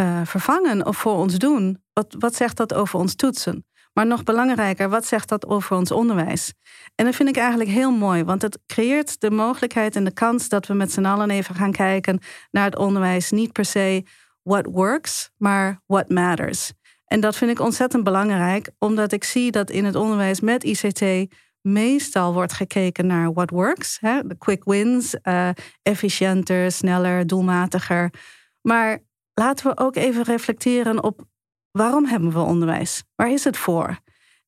uh, 0.00 0.20
vervangen 0.24 0.86
of 0.86 0.96
voor 0.96 1.16
ons 1.16 1.38
doen, 1.38 1.82
wat, 1.92 2.16
wat 2.18 2.34
zegt 2.34 2.56
dat 2.56 2.74
over 2.74 2.98
ons 2.98 3.14
toetsen? 3.14 3.66
Maar 3.92 4.06
nog 4.06 4.22
belangrijker, 4.22 4.88
wat 4.88 5.06
zegt 5.06 5.28
dat 5.28 5.46
over 5.46 5.76
ons 5.76 5.90
onderwijs? 5.90 6.54
En 6.94 7.04
dat 7.04 7.14
vind 7.14 7.28
ik 7.28 7.36
eigenlijk 7.36 7.70
heel 7.70 7.90
mooi, 7.90 8.24
want 8.24 8.42
het 8.42 8.58
creëert 8.66 9.20
de 9.20 9.30
mogelijkheid 9.30 9.96
en 9.96 10.04
de 10.04 10.12
kans 10.12 10.48
dat 10.48 10.66
we 10.66 10.74
met 10.74 10.92
z'n 10.92 11.04
allen 11.04 11.30
even 11.30 11.54
gaan 11.54 11.72
kijken 11.72 12.20
naar 12.50 12.64
het 12.64 12.76
onderwijs. 12.76 13.30
Niet 13.30 13.52
per 13.52 13.64
se 13.64 14.04
what 14.42 14.66
works, 14.66 15.30
maar 15.36 15.82
what 15.86 16.08
matters. 16.08 16.72
En 17.04 17.20
dat 17.20 17.36
vind 17.36 17.50
ik 17.50 17.60
ontzettend 17.60 18.04
belangrijk, 18.04 18.70
omdat 18.78 19.12
ik 19.12 19.24
zie 19.24 19.50
dat 19.50 19.70
in 19.70 19.84
het 19.84 19.94
onderwijs 19.94 20.40
met 20.40 20.64
ICT 20.64 21.32
meestal 21.66 22.32
wordt 22.32 22.52
gekeken 22.52 23.06
naar 23.06 23.32
what 23.32 23.50
works. 23.50 23.98
Hè? 24.00 24.26
De 24.26 24.38
quick 24.38 24.64
wins, 24.64 25.16
uh, 25.22 25.48
efficiënter, 25.82 26.72
sneller, 26.72 27.26
doelmatiger. 27.26 28.12
Maar 28.60 28.98
laten 29.34 29.66
we 29.66 29.78
ook 29.78 29.96
even 29.96 30.22
reflecteren 30.22 31.02
op 31.02 31.26
waarom 31.70 32.06
hebben 32.06 32.32
we 32.32 32.40
onderwijs? 32.40 33.04
Waar 33.14 33.30
is 33.30 33.44
het 33.44 33.56
voor? 33.56 33.98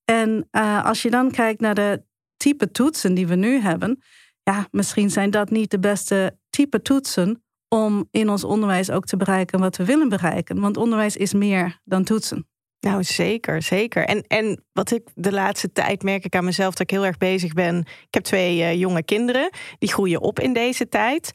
En 0.05 0.49
uh, 0.51 0.85
als 0.85 1.03
je 1.03 1.11
dan 1.11 1.31
kijkt 1.31 1.61
naar 1.61 1.75
de 1.75 2.03
type 2.37 2.71
toetsen 2.71 3.15
die 3.15 3.27
we 3.27 3.35
nu 3.35 3.61
hebben, 3.61 4.03
ja, 4.43 4.69
misschien 4.71 5.11
zijn 5.11 5.31
dat 5.31 5.51
niet 5.51 5.71
de 5.71 5.79
beste 5.79 6.39
type 6.51 6.83
toetsen 6.83 7.45
om 7.69 8.09
in 8.11 8.29
ons 8.29 8.45
onderwijs 8.45 8.91
ook 8.91 9.05
te 9.05 9.17
bereiken 9.17 9.61
wat 9.61 9.77
we 9.77 9.85
willen 9.85 10.09
bereiken. 10.09 10.61
Want 10.61 10.77
onderwijs 10.77 11.17
is 11.17 11.33
meer 11.33 11.81
dan 11.85 12.05
toetsen. 12.05 12.49
Nou, 12.87 13.05
zeker, 13.05 13.63
zeker. 13.63 14.05
En, 14.05 14.25
en 14.27 14.65
wat 14.73 14.91
ik 14.91 15.09
de 15.15 15.33
laatste 15.33 15.73
tijd 15.73 16.03
merk 16.03 16.25
ik 16.25 16.35
aan 16.35 16.45
mezelf 16.45 16.71
dat 16.71 16.81
ik 16.81 16.91
heel 16.91 17.07
erg 17.07 17.19
bezig 17.19 17.53
ben. 17.53 17.79
Ik 17.79 18.15
heb 18.15 18.23
twee 18.23 18.59
uh, 18.59 18.75
jonge 18.75 19.03
kinderen, 19.03 19.51
die 19.79 19.93
groeien 19.93 20.21
op 20.21 20.41
in 20.41 20.53
deze 20.53 20.89
tijd. 20.89 21.31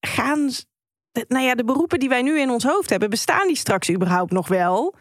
Gaan, 0.00 0.50
nou 1.28 1.44
ja, 1.44 1.54
de 1.54 1.64
beroepen 1.64 1.98
die 1.98 2.08
wij 2.08 2.22
nu 2.22 2.40
in 2.40 2.50
ons 2.50 2.64
hoofd 2.64 2.90
hebben, 2.90 3.10
bestaan 3.10 3.46
die 3.46 3.56
straks 3.56 3.90
überhaupt 3.90 4.32
nog 4.32 4.48
wel? 4.48 4.94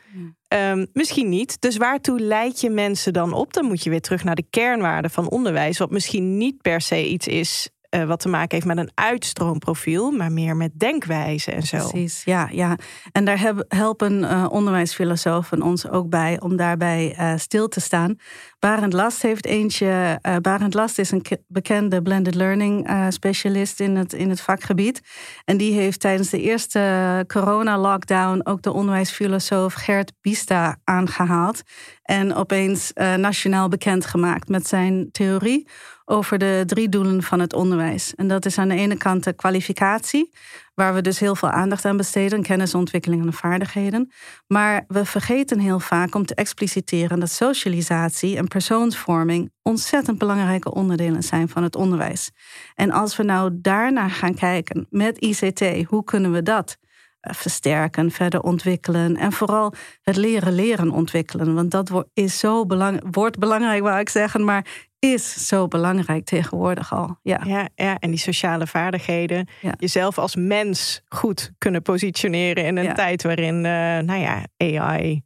Um, 0.54 0.88
misschien 0.94 1.30
niet. 1.30 1.62
Dus 1.62 1.78
waartoe 1.78 2.20
leid 2.20 2.62
je 2.62 2.70
mensen 2.70 3.14
dan 3.14 3.34
op? 3.34 3.54
Dan 3.54 3.66
moet 3.66 3.84
je 3.84 3.90
weer 3.90 4.02
terug 4.02 4.24
naar 4.24 4.36
de 4.36 4.48
kernwaarden 4.50 5.12
van 5.12 5.30
onderwijs, 5.30 5.78
wat 5.78 5.92
misschien 5.92 6.38
niet 6.38 6.62
per 6.62 6.82
se 6.82 7.08
iets 7.08 7.28
is 7.28 7.70
uh, 7.96 8.04
wat 8.04 8.20
te 8.20 8.30
maken 8.30 8.56
heeft 8.56 8.68
met 8.68 8.78
een 8.78 8.92
uitstroomprofiel, 8.94 10.12
maar 10.12 10.32
meer 10.32 10.56
met 10.56 10.72
denkwijze 10.80 11.52
en 11.52 11.64
zo. 11.64 11.78
Precies, 11.78 12.24
ja. 12.24 12.48
ja. 12.52 12.78
En 13.12 13.26
daar 13.26 13.54
helpen 13.68 14.20
uh, 14.20 14.46
onderwijsfilosofen 14.50 15.62
ons 15.62 15.90
ook 15.90 16.10
bij 16.10 16.40
om 16.40 16.56
daarbij 16.56 17.16
uh, 17.20 17.34
stil 17.38 17.68
te 17.68 17.80
staan. 17.80 18.16
Barend 18.60 18.94
Last 18.94 19.22
heeft 19.22 19.46
eentje. 19.46 20.20
Barend 20.42 20.74
Last 20.74 21.00
is 21.00 21.12
een 21.12 21.26
bekende 21.48 22.02
blended 22.02 22.36
learning 22.36 22.90
specialist 23.10 23.80
in 23.80 23.96
het, 23.96 24.14
in 24.14 24.30
het 24.30 24.42
vakgebied. 24.42 25.02
En 25.46 25.58
die 25.58 25.74
heeft 25.74 26.00
tijdens 26.00 26.30
de 26.30 26.42
eerste 26.42 27.24
corona-lockdown 27.28 28.42
ook 28.44 28.62
de 28.62 28.74
onderwijsfilosoof 28.74 29.74
Gert 29.74 30.14
Bista 30.22 30.78
aangehaald. 30.84 31.62
En 32.04 32.34
opeens 32.34 32.92
nationaal 33.18 33.68
bekendgemaakt 33.68 34.48
met 34.48 34.68
zijn 34.68 35.12
theorie 35.12 35.68
over 36.12 36.38
de 36.38 36.64
drie 36.66 36.90
doelen 36.90 37.24
van 37.24 37.40
het 37.40 37.54
onderwijs. 37.54 38.16
En 38.16 38.28
dat 38.28 38.46
is 38.46 38.58
aan 38.58 38.68
de 38.68 38.76
ene 38.76 38.98
kant 38.98 39.24
de 39.24 39.34
kwalificatie, 39.34 40.32
waar 40.74 40.94
we 40.94 41.02
dus 41.02 41.20
heel 41.20 41.36
veel 41.36 41.50
aandacht 41.50 41.86
aan 41.86 41.98
besteden, 41.98 42.42
kennisontwikkeling 42.42 43.26
en 43.26 43.34
vaardigheden. 43.34 44.12
Maar 44.48 44.84
we 44.88 45.06
vergeten 45.06 45.60
heel 45.60 45.80
vaak 45.80 46.16
om 46.16 46.26
te 46.26 46.36
expliciteren 46.36 47.20
dat 47.20 47.30
socialisatie 47.30 48.38
en 48.38 48.48
persoonsvorming 48.48 49.52
ontzettend 49.62 50.18
belangrijke 50.18 50.74
onderdelen 50.74 51.24
zijn 51.24 51.50
van 51.50 51.64
het 51.64 51.76
onderwijs. 51.76 52.32
En 52.76 52.92
als 52.92 53.16
we 53.18 53.24
nou 53.24 53.50
daarna 53.54 54.10
gaan 54.10 54.36
kijken 54.36 54.88
met 54.90 55.18
ICT, 55.18 55.86
hoe 55.88 56.04
kunnen 56.04 56.32
we 56.32 56.44
dat? 56.44 56.78
Eh, 57.22 57.34
versterken, 57.34 58.12
verder 58.12 58.42
ontwikkelen. 58.42 59.18
En 59.18 59.32
vooral 59.32 59.74
het 60.02 60.16
leren 60.16 60.54
leren 60.54 60.92
ontwikkelen. 60.92 61.54
Want 61.54 61.72
dat 61.72 62.06
is 62.14 62.40
zo 62.40 62.66
belang, 62.66 63.02
wordt 63.12 63.40
belangrijk, 63.40 63.82
wou 63.82 64.00
ik 64.00 64.10
zeggen. 64.10 64.44
Maar 64.44 64.90
is 65.10 65.48
zo 65.48 65.68
belangrijk 65.68 66.26
tegenwoordig 66.26 66.94
al. 66.94 67.20
Ja, 67.24 67.42
ja, 67.46 67.70
ja 67.76 67.98
en 68.00 68.10
die 68.10 68.20
sociale 68.20 68.68
vaardigheden. 68.68 69.48
Jezelf 69.78 70.18
als 70.18 70.36
mens 70.36 71.02
goed 71.08 71.52
kunnen 71.58 71.82
positioneren 71.82 72.66
in 72.66 72.78
een 72.78 72.94
tijd 72.94 73.24
waarin, 73.24 73.56
uh, 73.56 73.62
nou 73.98 74.20
ja, 74.20 74.46
AI 74.58 75.24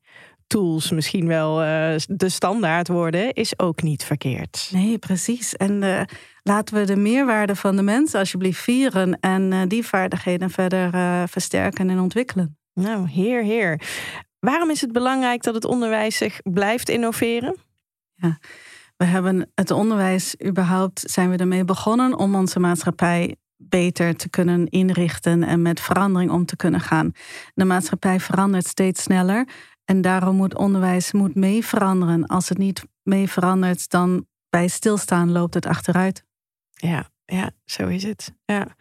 tools 0.47 0.91
misschien 0.91 1.27
wel 1.27 1.63
uh, 1.63 1.95
de 2.07 2.29
standaard 2.29 2.87
worden, 2.87 3.33
is 3.33 3.59
ook 3.59 3.81
niet 3.81 4.03
verkeerd. 4.03 4.69
Nee, 4.71 4.97
precies. 4.97 5.55
En 5.55 5.81
uh, 5.81 6.01
laten 6.43 6.75
we 6.75 6.85
de 6.85 6.95
meerwaarde 6.95 7.55
van 7.55 7.75
de 7.75 7.81
mens 7.81 8.15
alsjeblieft 8.15 8.61
vieren 8.61 9.19
en 9.19 9.67
die 9.67 9.85
vaardigheden 9.85 10.49
verder 10.49 10.89
versterken 11.29 11.89
en 11.89 11.99
ontwikkelen. 11.99 12.57
Nou, 12.73 13.09
heer, 13.09 13.43
heer. 13.43 13.81
Waarom 14.39 14.69
is 14.69 14.81
het 14.81 14.91
belangrijk 14.91 15.43
dat 15.43 15.53
het 15.53 15.65
onderwijs 15.65 16.17
zich 16.17 16.39
blijft 16.43 16.89
innoveren? 16.89 17.55
Ja. 18.15 18.37
We 18.97 19.05
hebben 19.05 19.51
het 19.55 19.71
onderwijs 19.71 20.35
überhaupt, 20.45 21.03
zijn 21.05 21.29
we 21.29 21.37
ermee 21.37 21.65
begonnen 21.65 22.17
om 22.17 22.35
onze 22.35 22.59
maatschappij 22.59 23.35
beter 23.57 24.15
te 24.15 24.29
kunnen 24.29 24.67
inrichten 24.67 25.43
en 25.43 25.61
met 25.61 25.79
verandering 25.79 26.31
om 26.31 26.45
te 26.45 26.55
kunnen 26.55 26.79
gaan. 26.79 27.11
De 27.53 27.65
maatschappij 27.65 28.19
verandert 28.19 28.67
steeds 28.67 29.03
sneller 29.03 29.47
en 29.85 30.01
daarom 30.01 30.35
moet 30.35 30.55
onderwijs 30.55 31.11
moet 31.11 31.35
mee 31.35 31.65
veranderen. 31.65 32.25
Als 32.25 32.49
het 32.49 32.57
niet 32.57 32.85
mee 33.03 33.29
verandert, 33.29 33.89
dan 33.89 34.25
bij 34.49 34.67
stilstaan 34.67 35.31
loopt 35.31 35.53
het 35.53 35.65
achteruit. 35.65 36.25
Ja, 36.71 37.09
ja, 37.25 37.51
zo 37.65 37.87
is 37.87 38.03
het. 38.03 38.33
Ja. 38.45 38.75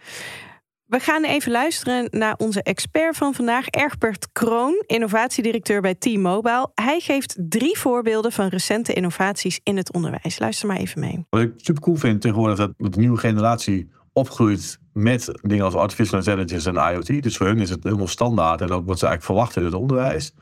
We 0.87 0.99
gaan 0.99 1.25
even 1.25 1.53
luisteren 1.53 2.09
naar 2.11 2.35
onze 2.37 2.63
expert 2.63 3.17
van 3.17 3.35
vandaag, 3.35 3.69
Egbert 3.69 4.29
Kroon, 4.33 4.83
innovatiedirecteur 4.87 5.81
bij 5.81 5.95
T-Mobile. 5.95 6.71
Hij 6.75 7.01
geeft 7.01 7.37
drie 7.39 7.79
voorbeelden 7.79 8.33
van 8.33 8.49
recente 8.49 8.93
innovaties 8.93 9.61
in 9.63 9.77
het 9.77 9.93
onderwijs. 9.93 10.39
Luister 10.39 10.69
maar 10.69 10.77
even 10.77 11.01
mee. 11.01 11.27
Wat 11.31 11.41
ik 11.41 11.53
super 11.57 11.83
cool 11.83 11.97
vind 11.97 12.21
tegenwoordig, 12.21 12.57
dat 12.57 12.73
de 12.77 12.99
nieuwe 12.99 13.17
generatie 13.17 13.91
opgroeit 14.13 14.79
met 14.93 15.39
dingen 15.43 15.65
als 15.65 15.75
artificial 15.75 16.19
intelligence 16.19 16.71
en 16.71 16.95
IoT. 16.95 17.23
Dus 17.23 17.37
voor 17.37 17.47
hun 17.47 17.61
is 17.61 17.71
het 17.71 17.85
helemaal 17.85 18.09
standaard 18.09 18.61
en 18.61 18.71
ook 18.71 18.87
wat 18.87 18.99
ze 18.99 19.07
eigenlijk 19.07 19.25
verwachten 19.25 19.61
in 19.61 19.67
het 19.67 19.77
onderwijs. 19.77 20.33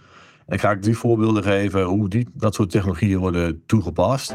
En 0.47 0.55
ik 0.55 0.61
ga 0.61 0.71
ik 0.71 0.83
drie 0.83 0.97
voorbeelden 0.97 1.43
geven 1.43 1.83
hoe 1.83 2.09
die, 2.09 2.29
dat 2.35 2.55
soort 2.55 2.71
technologieën 2.71 3.19
worden 3.19 3.63
toegepast. 3.67 4.35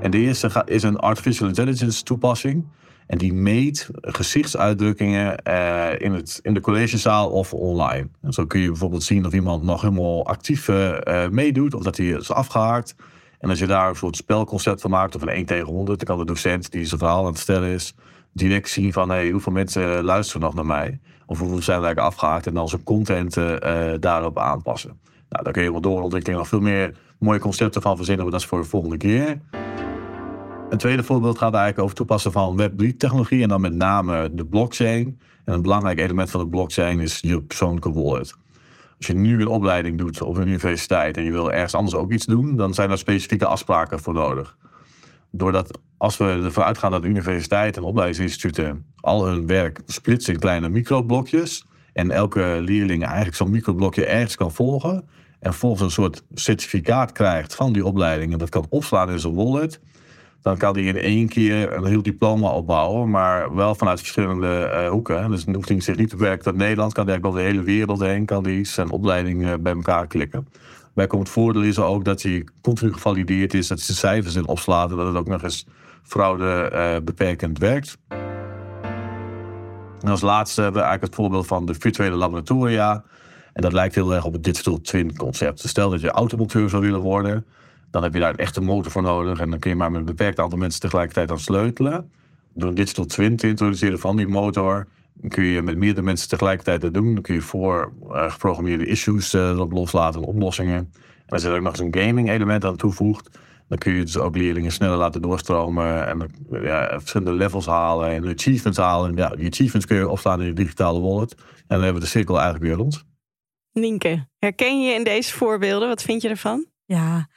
En 0.00 0.10
de 0.10 0.18
eerste 0.18 0.62
is 0.64 0.82
een 0.82 0.96
artificial 0.96 1.48
intelligence 1.48 2.02
toepassing. 2.02 2.64
En 3.12 3.18
die 3.18 3.32
meet 3.32 3.88
gezichtsuitdrukkingen 4.00 5.40
uh, 5.48 5.88
in, 5.98 6.12
het, 6.12 6.38
in 6.42 6.54
de 6.54 6.60
collegezaal 6.60 7.30
of 7.30 7.54
online. 7.54 8.08
En 8.22 8.32
zo 8.32 8.46
kun 8.46 8.60
je 8.60 8.66
bijvoorbeeld 8.66 9.02
zien 9.02 9.26
of 9.26 9.32
iemand 9.32 9.62
nog 9.62 9.80
helemaal 9.80 10.26
actief 10.26 10.68
uh, 10.68 11.28
meedoet 11.30 11.74
of 11.74 11.82
dat 11.82 11.96
hij 11.96 12.06
is 12.06 12.30
afgehaakt. 12.30 12.94
En 13.38 13.48
als 13.48 13.58
je 13.58 13.66
daar 13.66 13.88
een 13.88 13.96
soort 13.96 14.16
spelconcept 14.16 14.80
van 14.80 14.90
maakt, 14.90 15.14
of 15.14 15.22
een 15.22 15.28
1 15.28 15.46
tegen 15.46 15.66
100, 15.66 15.98
dan 15.98 16.08
kan 16.08 16.18
de 16.18 16.32
docent 16.32 16.70
die 16.70 16.84
zijn 16.84 16.98
verhaal 16.98 17.24
aan 17.24 17.30
het 17.30 17.38
stellen 17.38 17.68
is, 17.68 17.94
direct 18.32 18.68
zien 18.68 18.92
van 18.92 19.08
hey, 19.08 19.30
hoeveel 19.30 19.52
mensen 19.52 20.04
luisteren 20.04 20.42
nog 20.42 20.54
naar 20.54 20.66
mij. 20.66 21.00
Of 21.26 21.38
hoeveel 21.38 21.62
zijn 21.62 21.82
eigenlijk 21.82 22.06
afgehaakt 22.06 22.46
en 22.46 22.54
dan 22.54 22.68
zijn 22.68 22.82
content 22.82 23.34
daarop 24.00 24.38
aanpassen. 24.38 25.00
Nou, 25.28 25.44
daar 25.44 25.52
kun 25.52 25.62
je 25.62 25.72
wel 25.72 25.80
doorontwikkelen 25.80 26.38
nog 26.38 26.48
veel 26.48 26.60
meer 26.60 26.96
mooie 27.18 27.38
concepten 27.38 27.82
van 27.82 27.96
verzinnen, 27.96 28.22
maar 28.24 28.32
dat 28.32 28.42
is 28.42 28.48
voor 28.48 28.60
de 28.60 28.68
volgende 28.68 28.96
keer. 28.96 29.40
Een 30.72 30.78
tweede 30.78 31.02
voorbeeld 31.02 31.38
gaat 31.38 31.54
eigenlijk 31.54 31.78
over 31.78 31.88
het 31.88 31.96
toepassen 31.96 32.32
van 32.32 32.60
Web3-technologie 32.60 33.42
en 33.42 33.48
dan 33.48 33.60
met 33.60 33.74
name 33.74 34.34
de 34.34 34.46
blockchain. 34.46 35.20
En 35.44 35.54
een 35.54 35.62
belangrijk 35.62 35.98
element 35.98 36.30
van 36.30 36.40
de 36.40 36.48
blockchain 36.48 37.00
is 37.00 37.18
je 37.20 37.42
persoonlijke 37.42 37.92
wallet. 37.92 38.34
Als 38.96 39.06
je 39.06 39.14
nu 39.14 39.40
een 39.40 39.46
opleiding 39.46 39.98
doet 39.98 40.22
op 40.22 40.36
een 40.36 40.46
universiteit 40.48 41.16
en 41.16 41.24
je 41.24 41.30
wil 41.30 41.52
ergens 41.52 41.74
anders 41.74 41.94
ook 41.94 42.12
iets 42.12 42.26
doen, 42.26 42.56
dan 42.56 42.74
zijn 42.74 42.90
er 42.90 42.98
specifieke 42.98 43.46
afspraken 43.46 44.00
voor 44.00 44.14
nodig. 44.14 44.56
Doordat 45.30 45.78
als 45.96 46.16
we 46.16 46.24
ervan 46.24 46.64
uitgaan 46.64 46.90
dat 46.90 47.04
universiteiten 47.04 47.82
en 47.82 47.88
opleidingsinstituten 47.88 48.86
al 49.00 49.26
hun 49.26 49.46
werk 49.46 49.80
splitsen 49.86 50.34
in 50.34 50.40
kleine 50.40 50.68
microblokjes 50.68 51.66
en 51.92 52.10
elke 52.10 52.58
leerling 52.60 53.04
eigenlijk 53.04 53.36
zo'n 53.36 53.50
microblokje 53.50 54.06
ergens 54.06 54.36
kan 54.36 54.52
volgen 54.52 55.08
en 55.40 55.54
volgens 55.54 55.82
een 55.82 55.90
soort 55.90 56.24
certificaat 56.34 57.12
krijgt 57.12 57.54
van 57.54 57.72
die 57.72 57.84
opleiding 57.84 58.32
en 58.32 58.38
dat 58.38 58.48
kan 58.48 58.66
opslaan 58.68 59.10
in 59.10 59.18
zijn 59.18 59.34
wallet, 59.34 59.80
dan 60.42 60.56
kan 60.56 60.74
hij 60.74 60.82
in 60.82 60.96
één 60.96 61.28
keer 61.28 61.72
een 61.72 61.84
heel 61.84 62.02
diploma 62.02 62.50
opbouwen, 62.50 63.10
maar 63.10 63.54
wel 63.54 63.74
vanuit 63.74 63.98
verschillende 63.98 64.70
uh, 64.72 64.88
hoeken. 64.88 65.30
Dus 65.30 65.44
dan 65.44 65.54
hoeft 65.54 65.68
hij 65.68 65.80
zich 65.80 65.96
niet 65.96 66.10
te 66.10 66.16
werken 66.16 66.44
tot 66.44 66.56
Nederland, 66.56 66.92
kan 66.92 67.04
hij 67.04 67.12
eigenlijk 67.12 67.44
de 67.44 67.50
hele 67.50 67.64
wereld 67.66 68.00
heen, 68.00 68.24
kan 68.24 68.44
hij 68.44 68.64
zijn 68.64 68.90
opleiding 68.90 69.42
uh, 69.42 69.52
bij 69.60 69.72
elkaar 69.72 70.06
klikken. 70.06 70.48
Bij 70.94 71.06
komt 71.06 71.22
het 71.22 71.32
voordeel 71.32 71.62
is 71.62 71.78
ook 71.78 72.04
dat 72.04 72.22
hij 72.22 72.46
continu 72.60 72.92
gevalideerd 72.92 73.54
is, 73.54 73.66
dat 73.66 73.76
hij 73.76 73.86
zijn 73.86 73.98
cijfers 73.98 74.34
in 74.34 74.46
opslaat 74.46 74.90
en 74.90 74.96
dat 74.96 75.06
het 75.06 75.16
ook 75.16 75.28
nog 75.28 75.42
eens 75.42 75.66
fraude 76.02 76.70
uh, 76.72 77.04
beperkend 77.04 77.58
werkt. 77.58 77.98
En 80.00 80.08
als 80.08 80.20
laatste 80.20 80.62
hebben 80.62 80.80
we 80.80 80.86
eigenlijk 80.86 81.14
het 81.14 81.22
voorbeeld 81.22 81.46
van 81.46 81.66
de 81.66 81.74
virtuele 81.74 82.16
laboratoria. 82.16 83.04
En 83.52 83.62
dat 83.62 83.72
lijkt 83.72 83.94
heel 83.94 84.14
erg 84.14 84.24
op 84.24 84.32
het 84.32 84.44
digital 84.44 84.80
twin 84.80 85.16
concept. 85.16 85.68
Stel 85.68 85.90
dat 85.90 86.00
je 86.00 86.10
automonteur 86.10 86.68
zou 86.68 86.82
willen 86.82 87.00
worden, 87.00 87.46
dan 87.92 88.02
heb 88.02 88.14
je 88.14 88.20
daar 88.20 88.30
een 88.30 88.36
echte 88.36 88.60
motor 88.60 88.92
voor 88.92 89.02
nodig. 89.02 89.40
En 89.40 89.50
dan 89.50 89.58
kun 89.58 89.70
je 89.70 89.76
maar 89.76 89.90
met 89.90 90.00
een 90.00 90.06
beperkt 90.06 90.38
aantal 90.38 90.58
mensen 90.58 90.80
tegelijkertijd 90.80 91.30
aan 91.30 91.38
sleutelen. 91.38 92.12
Door 92.54 92.68
een 92.68 92.74
digital 92.74 93.04
twin 93.04 93.36
te 93.36 93.48
introduceren 93.48 93.98
van 93.98 94.16
die 94.16 94.28
motor, 94.28 94.86
kun 95.28 95.44
je 95.44 95.62
met 95.62 95.76
meerdere 95.76 96.06
mensen 96.06 96.28
tegelijkertijd 96.28 96.80
dat 96.80 96.94
doen. 96.94 97.14
Dan 97.14 97.22
kun 97.22 97.34
je 97.34 97.40
voor 97.40 97.92
uh, 98.06 98.30
geprogrammeerde 98.30 98.86
issues 98.86 99.34
uh, 99.34 99.48
erop 99.48 99.72
loslaten, 99.72 100.20
oplossingen. 100.20 100.76
En 100.76 101.28
als 101.28 101.42
je 101.42 101.48
er 101.48 101.54
ook 101.54 101.62
nog 101.62 101.72
eens 101.72 101.80
een 101.80 102.02
gaming 102.02 102.30
element 102.30 102.64
aan 102.64 102.76
toevoegt, 102.76 103.38
dan 103.68 103.78
kun 103.78 103.92
je 103.92 104.04
dus 104.04 104.18
ook 104.18 104.36
leerlingen 104.36 104.72
sneller 104.72 104.96
laten 104.96 105.22
doorstromen 105.22 106.06
en 106.06 106.30
ja, 106.50 106.98
verschillende 106.98 107.32
levels 107.32 107.66
halen 107.66 108.08
en 108.08 108.28
achievements 108.28 108.78
halen. 108.78 109.10
En 109.10 109.16
ja, 109.16 109.28
die 109.28 109.48
achievements 109.48 109.86
kun 109.86 109.96
je 109.96 110.08
opslaan 110.08 110.40
in 110.40 110.46
je 110.46 110.52
digitale 110.52 111.00
wallet. 111.00 111.34
En 111.34 111.64
dan 111.66 111.80
hebben 111.82 111.94
we 111.94 112.00
de 112.00 112.12
cirkel 112.12 112.34
eigenlijk 112.34 112.64
weer 112.64 112.76
rond. 112.76 113.04
Nienke, 113.72 114.28
herken 114.38 114.82
je 114.82 114.94
in 114.94 115.04
deze 115.04 115.32
voorbeelden? 115.32 115.88
Wat 115.88 116.02
vind 116.02 116.22
je 116.22 116.28
ervan? 116.28 116.66
Ja, 116.84 117.28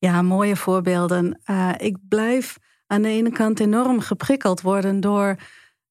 ja, 0.00 0.22
mooie 0.22 0.56
voorbeelden. 0.56 1.40
Uh, 1.46 1.70
ik 1.76 1.96
blijf 2.08 2.58
aan 2.86 3.02
de 3.02 3.08
ene 3.08 3.30
kant 3.30 3.60
enorm 3.60 4.00
geprikkeld 4.00 4.60
worden 4.60 5.00
door 5.00 5.36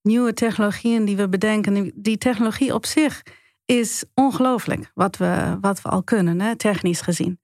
nieuwe 0.02 0.34
technologieën 0.34 1.06
die 1.06 1.18
we 1.18 1.30
bedenken. 1.30 1.92
Die 1.96 2.18
technologie 2.18 2.74
op 2.74 2.86
zich 2.86 3.24
is 3.66 4.04
ongelooflijk 4.14 4.92
wat 4.94 5.18
we, 5.18 5.58
wat 5.62 5.82
we 5.82 5.90
al 5.90 6.04
kunnen, 6.04 6.42
hè, 6.42 6.56
technisch 6.56 7.02
gezien. 7.02 7.40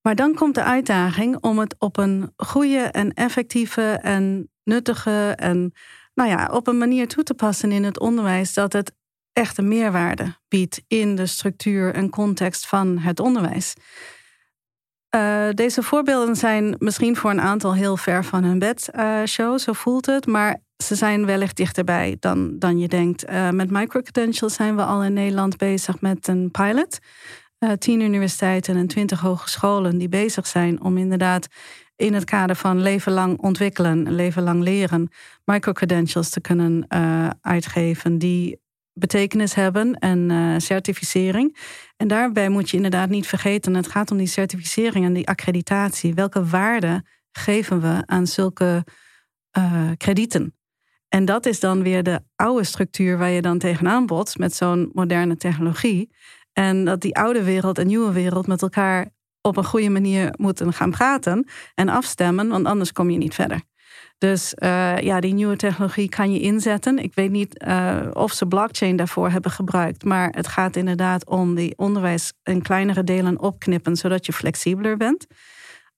Maar 0.00 0.14
dan 0.14 0.34
komt 0.34 0.54
de 0.54 0.62
uitdaging 0.62 1.36
om 1.40 1.58
het 1.58 1.74
op 1.78 1.96
een 1.96 2.32
goede 2.36 2.78
en 2.78 3.12
effectieve 3.12 3.98
en 4.02 4.50
nuttige 4.64 5.32
en 5.36 5.72
nou 6.14 6.30
ja, 6.30 6.48
op 6.52 6.66
een 6.66 6.78
manier 6.78 7.08
toe 7.08 7.22
te 7.22 7.34
passen 7.34 7.72
in 7.72 7.84
het 7.84 8.00
onderwijs 8.00 8.54
dat 8.54 8.72
het 8.72 8.92
echte 9.32 9.62
meerwaarde 9.62 10.36
biedt 10.48 10.82
in 10.88 11.14
de 11.14 11.26
structuur 11.26 11.94
en 11.94 12.10
context 12.10 12.66
van 12.66 12.98
het 12.98 13.20
onderwijs. 13.20 13.74
Uh, 15.14 15.48
deze 15.54 15.82
voorbeelden 15.82 16.36
zijn 16.36 16.76
misschien 16.78 17.16
voor 17.16 17.30
een 17.30 17.40
aantal 17.40 17.74
heel 17.74 17.96
ver 17.96 18.24
van 18.24 18.44
hun 18.44 18.58
bed 18.58 18.90
uh, 18.96 19.24
show, 19.24 19.58
zo 19.58 19.72
voelt 19.72 20.06
het. 20.06 20.26
Maar 20.26 20.60
ze 20.76 20.94
zijn 20.94 21.26
wellicht 21.26 21.56
dichterbij 21.56 22.16
dan, 22.20 22.58
dan 22.58 22.78
je 22.78 22.88
denkt. 22.88 23.30
Uh, 23.30 23.50
met 23.50 23.70
microcredentials 23.70 24.54
zijn 24.54 24.76
we 24.76 24.84
al 24.84 25.04
in 25.04 25.12
Nederland 25.12 25.56
bezig 25.56 26.00
met 26.00 26.28
een 26.28 26.50
pilot. 26.50 26.98
tien 27.78 28.00
universiteiten 28.00 28.76
en 28.76 28.86
twintig 28.86 29.20
hogescholen 29.20 29.98
die 29.98 30.08
bezig 30.08 30.46
zijn 30.46 30.82
om 30.82 30.98
inderdaad 30.98 31.48
in 31.96 32.14
het 32.14 32.24
kader 32.24 32.56
van 32.56 32.82
leven 32.82 33.12
lang 33.12 33.38
ontwikkelen, 33.38 34.12
leven 34.12 34.42
lang 34.42 34.62
leren, 34.62 35.08
microcredentials 35.44 36.30
te 36.30 36.40
kunnen 36.40 36.86
uitgeven 37.40 38.18
die 38.18 38.60
betekenis 39.00 39.54
hebben 39.54 39.94
en 39.94 40.30
uh, 40.30 40.54
certificering. 40.58 41.56
En 41.96 42.08
daarbij 42.08 42.48
moet 42.48 42.70
je 42.70 42.76
inderdaad 42.76 43.08
niet 43.08 43.26
vergeten, 43.26 43.74
het 43.74 43.88
gaat 43.88 44.10
om 44.10 44.16
die 44.16 44.26
certificering 44.26 45.04
en 45.04 45.12
die 45.12 45.28
accreditatie. 45.28 46.14
Welke 46.14 46.44
waarde 46.44 47.04
geven 47.32 47.80
we 47.80 48.02
aan 48.06 48.26
zulke 48.26 48.84
uh, 49.58 49.90
kredieten? 49.96 50.54
En 51.08 51.24
dat 51.24 51.46
is 51.46 51.60
dan 51.60 51.82
weer 51.82 52.02
de 52.02 52.20
oude 52.36 52.64
structuur 52.64 53.18
waar 53.18 53.30
je 53.30 53.42
dan 53.42 53.58
tegenaan 53.58 54.06
botst 54.06 54.38
met 54.38 54.54
zo'n 54.54 54.90
moderne 54.92 55.36
technologie. 55.36 56.10
En 56.52 56.84
dat 56.84 57.00
die 57.00 57.16
oude 57.16 57.44
wereld 57.44 57.78
en 57.78 57.86
nieuwe 57.86 58.12
wereld 58.12 58.46
met 58.46 58.62
elkaar 58.62 59.08
op 59.40 59.56
een 59.56 59.64
goede 59.64 59.90
manier 59.90 60.34
moeten 60.36 60.72
gaan 60.72 60.90
praten 60.90 61.48
en 61.74 61.88
afstemmen, 61.88 62.48
want 62.48 62.66
anders 62.66 62.92
kom 62.92 63.10
je 63.10 63.18
niet 63.18 63.34
verder. 63.34 63.60
Dus 64.20 64.54
uh, 64.58 64.98
ja, 64.98 65.20
die 65.20 65.34
nieuwe 65.34 65.56
technologie 65.56 66.08
kan 66.08 66.32
je 66.32 66.40
inzetten. 66.40 66.98
Ik 66.98 67.14
weet 67.14 67.30
niet 67.30 67.64
uh, 67.66 68.06
of 68.12 68.32
ze 68.32 68.46
blockchain 68.46 68.96
daarvoor 68.96 69.30
hebben 69.30 69.50
gebruikt, 69.50 70.04
maar 70.04 70.28
het 70.30 70.48
gaat 70.48 70.76
inderdaad 70.76 71.26
om 71.26 71.54
die 71.54 71.78
onderwijs 71.78 72.32
in 72.42 72.62
kleinere 72.62 73.04
delen 73.04 73.40
opknippen, 73.40 73.96
zodat 73.96 74.26
je 74.26 74.32
flexibeler 74.32 74.96
bent. 74.96 75.26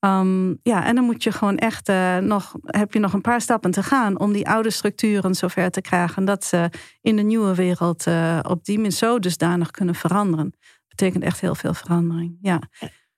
Um, 0.00 0.58
ja, 0.62 0.84
en 0.84 0.94
dan 0.94 1.04
moet 1.04 1.22
je 1.22 1.32
gewoon 1.32 1.56
echt 1.56 1.88
uh, 1.88 2.16
nog, 2.16 2.54
heb 2.62 2.92
je 2.92 2.98
nog 2.98 3.12
een 3.12 3.20
paar 3.20 3.40
stappen 3.40 3.70
te 3.70 3.82
gaan 3.82 4.18
om 4.18 4.32
die 4.32 4.48
oude 4.48 4.70
structuren 4.70 5.34
zover 5.34 5.70
te 5.70 5.80
krijgen 5.80 6.24
dat 6.24 6.44
ze 6.44 6.70
in 7.00 7.16
de 7.16 7.22
nieuwe 7.22 7.54
wereld 7.54 8.06
op 8.42 8.64
die 8.64 8.76
manier 8.76 8.90
zo 8.90 9.18
dusdanig 9.18 9.70
kunnen 9.70 9.94
veranderen. 9.94 10.50
Dat 10.50 10.88
betekent 10.88 11.24
echt 11.24 11.40
heel 11.40 11.54
veel 11.54 11.74
verandering. 11.74 12.38
Ja. 12.40 12.60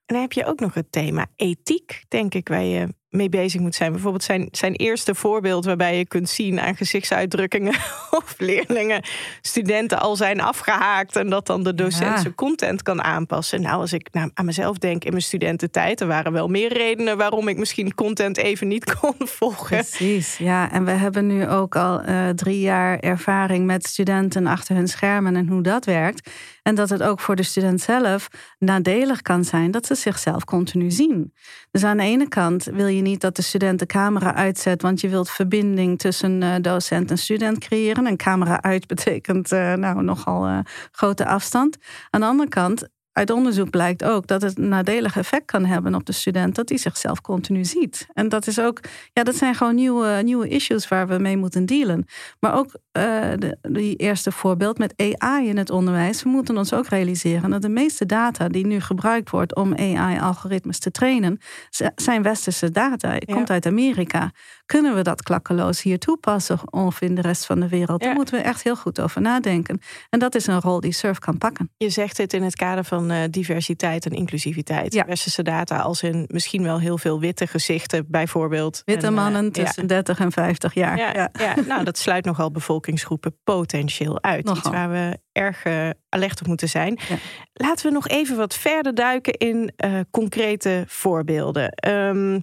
En 0.06 0.14
dan 0.14 0.20
heb 0.20 0.32
je 0.32 0.46
ook 0.46 0.60
nog 0.60 0.74
het 0.74 0.92
thema 0.92 1.26
ethiek, 1.36 2.04
denk 2.08 2.34
ik, 2.34 2.48
waar 2.48 2.62
je 2.62 2.88
mee 3.14 3.28
bezig 3.28 3.60
moet 3.60 3.74
zijn. 3.74 3.92
Bijvoorbeeld 3.92 4.22
zijn, 4.22 4.48
zijn 4.50 4.74
eerste 4.74 5.14
voorbeeld 5.14 5.64
waarbij 5.64 5.98
je 5.98 6.06
kunt 6.06 6.28
zien 6.28 6.60
aan 6.60 6.76
gezichtsuitdrukkingen 6.76 7.74
of 8.20 8.34
leerlingen, 8.38 9.02
studenten 9.40 10.00
al 10.00 10.16
zijn 10.16 10.40
afgehaakt 10.40 11.16
en 11.16 11.30
dat 11.30 11.46
dan 11.46 11.62
de 11.62 11.74
docent 11.74 12.20
zijn 12.20 12.34
content 12.34 12.82
kan 12.82 13.02
aanpassen. 13.02 13.60
Nou, 13.62 13.80
als 13.80 13.92
ik 13.92 14.08
nou, 14.12 14.30
aan 14.34 14.44
mezelf 14.44 14.78
denk 14.78 15.04
in 15.04 15.10
mijn 15.10 15.22
studententijd, 15.22 16.00
er 16.00 16.06
waren 16.06 16.32
wel 16.32 16.48
meer 16.48 16.72
redenen 16.72 17.16
waarom 17.16 17.48
ik 17.48 17.58
misschien 17.58 17.94
content 17.94 18.36
even 18.36 18.68
niet 18.68 18.94
kon 19.00 19.14
volgen. 19.18 19.76
Precies, 19.76 20.36
ja. 20.36 20.72
En 20.72 20.84
we 20.84 20.90
hebben 20.90 21.26
nu 21.26 21.48
ook 21.48 21.76
al 21.76 22.08
uh, 22.08 22.28
drie 22.28 22.60
jaar 22.60 22.98
ervaring 22.98 23.66
met 23.66 23.86
studenten 23.86 24.46
achter 24.46 24.76
hun 24.76 24.88
schermen 24.88 25.36
en 25.36 25.48
hoe 25.48 25.62
dat 25.62 25.84
werkt. 25.84 26.30
En 26.62 26.74
dat 26.74 26.88
het 26.88 27.02
ook 27.02 27.20
voor 27.20 27.36
de 27.36 27.42
student 27.42 27.80
zelf 27.80 28.28
nadelig 28.58 29.22
kan 29.22 29.44
zijn 29.44 29.70
dat 29.70 29.86
ze 29.86 29.94
zichzelf 29.94 30.44
continu 30.44 30.90
zien. 30.90 31.32
Dus 31.70 31.84
aan 31.84 31.96
de 31.96 32.02
ene 32.02 32.28
kant 32.28 32.64
wil 32.64 32.86
je 32.86 33.02
niet 33.04 33.20
dat 33.20 33.36
de 33.36 33.42
student 33.42 33.78
de 33.78 33.86
camera 33.86 34.34
uitzet, 34.34 34.82
want 34.82 35.00
je 35.00 35.08
wilt 35.08 35.30
verbinding 35.30 35.98
tussen 35.98 36.42
uh, 36.42 36.54
docent 36.60 37.10
en 37.10 37.18
student 37.18 37.58
creëren. 37.58 38.06
En 38.06 38.16
camera 38.16 38.62
uit 38.62 38.86
betekent 38.94 39.52
uh, 39.52 39.72
nou 39.72 40.02
nogal 40.02 40.48
uh, 40.48 40.58
grote 40.92 41.26
afstand. 41.26 41.76
Aan 42.10 42.20
de 42.20 42.26
andere 42.26 42.48
kant 42.48 42.88
uit 43.14 43.30
onderzoek 43.30 43.70
blijkt 43.70 44.04
ook 44.04 44.26
dat 44.26 44.42
het 44.42 44.58
een 44.58 44.68
nadelig 44.68 45.16
effect 45.16 45.44
kan 45.44 45.64
hebben 45.64 45.94
op 45.94 46.06
de 46.06 46.12
student 46.12 46.54
dat 46.54 46.68
hij 46.68 46.78
zichzelf 46.78 47.20
continu 47.20 47.64
ziet. 47.64 48.06
En 48.14 48.28
dat 48.28 48.46
is 48.46 48.58
ook, 48.58 48.80
ja, 49.12 49.22
dat 49.22 49.34
zijn 49.34 49.54
gewoon 49.54 49.74
nieuwe, 49.74 50.20
nieuwe 50.22 50.48
issues 50.48 50.88
waar 50.88 51.08
we 51.08 51.18
mee 51.18 51.36
moeten 51.36 51.66
dealen. 51.66 52.06
Maar 52.40 52.54
ook 52.54 52.66
uh, 52.66 52.72
de, 53.38 53.56
die 53.62 53.96
eerste 53.96 54.32
voorbeeld 54.32 54.78
met 54.78 54.94
AI 55.18 55.48
in 55.48 55.56
het 55.56 55.70
onderwijs. 55.70 56.22
We 56.22 56.28
moeten 56.28 56.56
ons 56.56 56.72
ook 56.72 56.86
realiseren 56.86 57.50
dat 57.50 57.62
de 57.62 57.68
meeste 57.68 58.06
data 58.06 58.48
die 58.48 58.66
nu 58.66 58.80
gebruikt 58.80 59.30
wordt 59.30 59.54
om 59.54 59.74
AI-algoritmes 59.74 60.78
te 60.78 60.90
trainen, 60.90 61.38
zijn 61.94 62.22
westerse 62.22 62.70
data. 62.70 63.10
Het 63.10 63.24
komt 63.24 63.50
uit 63.50 63.66
Amerika. 63.66 64.32
Kunnen 64.66 64.94
we 64.94 65.02
dat 65.02 65.22
klakkeloos 65.22 65.82
hier 65.82 65.98
toepassen 65.98 66.72
of 66.72 67.00
in 67.00 67.14
de 67.14 67.20
rest 67.20 67.46
van 67.46 67.60
de 67.60 67.68
wereld? 67.68 68.02
Daar 68.02 68.14
moeten 68.14 68.34
we 68.34 68.40
echt 68.40 68.62
heel 68.62 68.76
goed 68.76 69.00
over 69.00 69.20
nadenken. 69.20 69.80
En 70.10 70.18
dat 70.18 70.34
is 70.34 70.46
een 70.46 70.60
rol 70.60 70.80
die 70.80 70.92
SURF 70.92 71.18
kan 71.18 71.38
pakken. 71.38 71.70
Je 71.76 71.90
zegt 71.90 72.16
het 72.16 72.32
in 72.32 72.42
het 72.42 72.56
kader 72.56 72.84
van 72.84 73.12
uh, 73.12 73.18
diversiteit 73.30 74.04
en 74.06 74.12
inclusiviteit. 74.12 74.94
Ja. 74.94 75.06
Westerse 75.06 75.42
data 75.42 75.78
als 75.78 76.02
in 76.02 76.24
misschien 76.28 76.62
wel 76.62 76.78
heel 76.78 76.98
veel 76.98 77.20
witte 77.20 77.46
gezichten 77.46 78.04
bijvoorbeeld. 78.08 78.82
Witte 78.84 79.06
en, 79.06 79.14
mannen 79.14 79.44
uh, 79.44 79.50
tussen 79.50 79.82
ja. 79.82 79.88
30 79.88 80.18
en 80.18 80.32
50 80.32 80.74
jaar. 80.74 80.98
Ja, 80.98 81.30
ja. 81.32 81.54
nou 81.66 81.84
dat 81.84 81.98
sluit 81.98 82.24
nogal 82.24 82.50
bevolkingsgroepen 82.50 83.36
potentieel 83.44 84.22
uit. 84.22 84.44
Nogal. 84.44 84.58
Iets 84.58 84.70
waar 84.70 84.90
we 84.90 85.18
erg 85.32 85.64
uh, 85.64 85.90
alert 86.08 86.40
op 86.40 86.46
moeten 86.46 86.68
zijn. 86.68 86.98
Laten 87.52 87.86
we 87.86 87.92
nog 87.92 88.08
even 88.08 88.36
wat 88.36 88.54
verder 88.54 88.94
duiken 88.94 89.32
in 89.32 89.74
concrete 90.10 90.84
voorbeelden. 90.86 91.88
Um, 91.88 92.40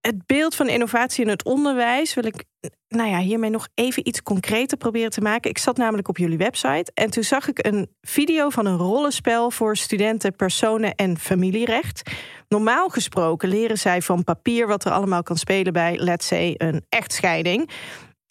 het 0.00 0.26
beeld 0.26 0.54
van 0.54 0.68
innovatie 0.68 1.24
in 1.24 1.30
het 1.30 1.44
onderwijs 1.44 2.14
wil 2.14 2.24
ik 2.24 2.44
nou 2.88 3.08
ja, 3.08 3.18
hiermee 3.18 3.50
nog 3.50 3.68
even 3.74 4.08
iets 4.08 4.22
concreter 4.22 4.76
proberen 4.76 5.10
te 5.10 5.20
maken. 5.20 5.50
Ik 5.50 5.58
zat 5.58 5.76
namelijk 5.76 6.08
op 6.08 6.18
jullie 6.18 6.38
website 6.38 6.90
en 6.94 7.10
toen 7.10 7.22
zag 7.22 7.48
ik 7.48 7.66
een 7.66 7.90
video 8.00 8.48
van 8.50 8.66
een 8.66 8.76
rollenspel 8.76 9.50
voor 9.50 9.76
studenten 9.76 10.36
personen- 10.36 10.94
en 10.94 11.18
familierecht. 11.18 12.10
Normaal 12.48 12.88
gesproken 12.88 13.48
leren 13.48 13.78
zij 13.78 14.02
van 14.02 14.24
papier 14.24 14.66
wat 14.66 14.84
er 14.84 14.92
allemaal 14.92 15.22
kan 15.22 15.36
spelen 15.36 15.72
bij, 15.72 15.96
let's 15.98 16.26
say, 16.26 16.54
een 16.56 16.84
echtscheiding. 16.88 17.70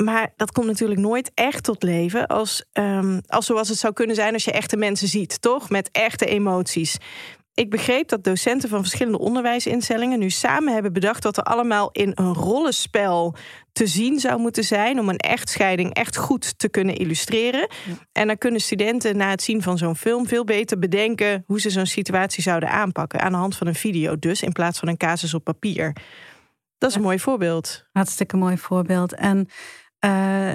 Maar 0.04 0.34
dat 0.36 0.52
komt 0.52 0.68
natuurlijk 0.68 1.00
nooit 1.00 1.32
echt 1.34 1.64
tot 1.64 1.84
leven 1.84 2.28
als, 2.28 2.66
um, 2.74 3.22
als 3.28 3.46
zoals 3.46 3.70
het 3.70 3.78
zou 3.78 3.94
kunnen 3.94 4.16
zijn 4.16 4.34
als 4.34 4.46
je 4.46 4.52
echte 4.52 4.78
mensen 4.78 5.08
ziet, 5.08 5.42
toch? 5.42 5.70
Met 5.70 5.90
echte 5.92 6.26
emoties. 6.26 6.98
Ik 7.60 7.70
begreep 7.70 8.08
dat 8.08 8.24
docenten 8.24 8.70
van 8.70 8.80
verschillende 8.80 9.20
onderwijsinstellingen 9.20 10.20
nu 10.20 10.30
samen 10.30 10.74
hebben 10.74 10.94
bedacht 10.94 11.24
wat 11.24 11.38
er 11.38 11.44
allemaal 11.44 11.90
in 11.92 12.12
een 12.16 12.34
rollenspel 12.34 13.36
te 13.72 13.88
zien 13.88 14.20
zou 14.20 14.40
moeten 14.40 14.64
zijn 14.64 15.00
om 15.00 15.10
een 15.10 15.18
echtscheiding 15.18 15.94
echt 15.94 16.18
goed 16.18 16.60
te 16.60 16.70
kunnen 16.70 16.96
illustreren. 16.96 17.68
En 18.12 18.28
dan 18.28 18.38
kunnen 18.38 18.62
studenten 18.62 19.18
na 19.18 19.30
het 19.30 19.42
zien 19.42 19.62
van 19.62 19.78
zo'n 19.78 19.96
film 19.96 20.28
veel 20.28 20.44
beter 20.44 20.80
bedenken 20.80 21.44
hoe 21.46 21.60
ze 21.60 21.70
zo'n 21.70 21.86
situatie 21.86 22.44
zouden 22.44 22.70
aanpakken 22.70 23.20
aan 23.20 23.32
de 23.32 23.38
hand 23.38 23.58
van 23.58 23.68
een 23.68 23.76
video, 23.76 24.20
dus 24.20 24.42
in 24.42 24.52
plaats 24.52 24.80
van 24.80 24.88
een 24.88 24.98
casus 24.98 25.34
op 25.34 25.44
papier. 25.44 25.96
Dat 26.78 26.90
is 26.90 26.96
een 26.96 27.02
mooi 27.02 27.20
voorbeeld. 27.20 27.86
Hartstikke 27.92 28.38
mooi 28.38 28.58
voorbeeld. 28.58 29.14
En 29.14 29.48
uh, 30.06 30.54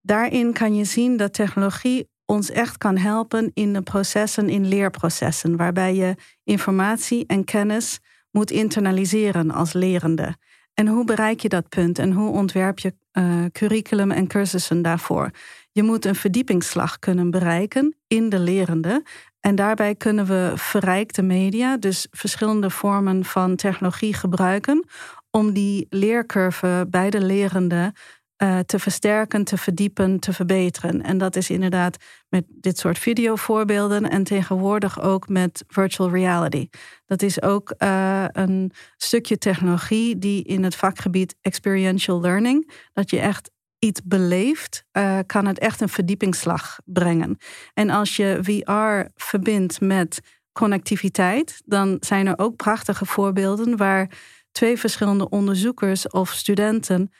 daarin 0.00 0.52
kan 0.52 0.74
je 0.74 0.84
zien 0.84 1.16
dat 1.16 1.32
technologie 1.32 2.08
ons 2.26 2.50
echt 2.50 2.78
kan 2.78 2.96
helpen 2.96 3.50
in 3.54 3.72
de 3.72 3.82
processen, 3.82 4.48
in 4.48 4.68
leerprocessen, 4.68 5.56
waarbij 5.56 5.94
je 5.94 6.14
informatie 6.44 7.26
en 7.26 7.44
kennis 7.44 8.00
moet 8.30 8.50
internaliseren 8.50 9.50
als 9.50 9.72
lerende. 9.72 10.36
En 10.74 10.86
hoe 10.86 11.04
bereik 11.04 11.40
je 11.40 11.48
dat 11.48 11.68
punt 11.68 11.98
en 11.98 12.12
hoe 12.12 12.30
ontwerp 12.30 12.78
je 12.78 12.94
uh, 13.12 13.44
curriculum 13.52 14.10
en 14.10 14.26
cursussen 14.26 14.82
daarvoor? 14.82 15.30
Je 15.72 15.82
moet 15.82 16.04
een 16.04 16.14
verdiepingsslag 16.14 16.98
kunnen 16.98 17.30
bereiken 17.30 17.96
in 18.06 18.28
de 18.28 18.38
lerende. 18.38 19.02
En 19.40 19.54
daarbij 19.54 19.94
kunnen 19.94 20.26
we 20.26 20.52
verrijkte 20.54 21.22
media, 21.22 21.76
dus 21.76 22.06
verschillende 22.10 22.70
vormen 22.70 23.24
van 23.24 23.56
technologie 23.56 24.14
gebruiken 24.14 24.84
om 25.30 25.52
die 25.52 25.86
leercurve 25.90 26.86
bij 26.90 27.10
de 27.10 27.20
lerende 27.20 27.92
uh, 28.42 28.58
te 28.58 28.78
versterken, 28.78 29.44
te 29.44 29.56
verdiepen, 29.56 30.20
te 30.20 30.32
verbeteren. 30.32 31.02
En 31.02 31.18
dat 31.18 31.36
is 31.36 31.50
inderdaad 31.50 31.96
met 32.28 32.44
dit 32.48 32.78
soort 32.78 32.98
videovoorbeelden 32.98 34.10
en 34.10 34.24
tegenwoordig 34.24 35.00
ook 35.00 35.28
met 35.28 35.64
virtual 35.68 36.10
reality. 36.10 36.68
Dat 37.06 37.22
is 37.22 37.42
ook 37.42 37.74
uh, 37.78 38.24
een 38.32 38.72
stukje 38.96 39.38
technologie 39.38 40.18
die 40.18 40.42
in 40.44 40.64
het 40.64 40.76
vakgebied 40.76 41.36
experiential 41.40 42.20
learning, 42.20 42.72
dat 42.92 43.10
je 43.10 43.20
echt 43.20 43.50
iets 43.78 44.00
beleeft, 44.04 44.84
uh, 44.92 45.18
kan 45.26 45.46
het 45.46 45.58
echt 45.58 45.80
een 45.80 45.88
verdiepingsslag 45.88 46.78
brengen. 46.84 47.36
En 47.74 47.90
als 47.90 48.16
je 48.16 48.38
VR 48.42 49.10
verbindt 49.14 49.80
met 49.80 50.20
connectiviteit, 50.52 51.62
dan 51.64 51.96
zijn 52.00 52.26
er 52.26 52.38
ook 52.38 52.56
prachtige 52.56 53.06
voorbeelden 53.06 53.76
waar 53.76 54.10
twee 54.52 54.78
verschillende 54.78 55.28
onderzoekers 55.28 56.08
of 56.08 56.30
studenten 56.30 57.10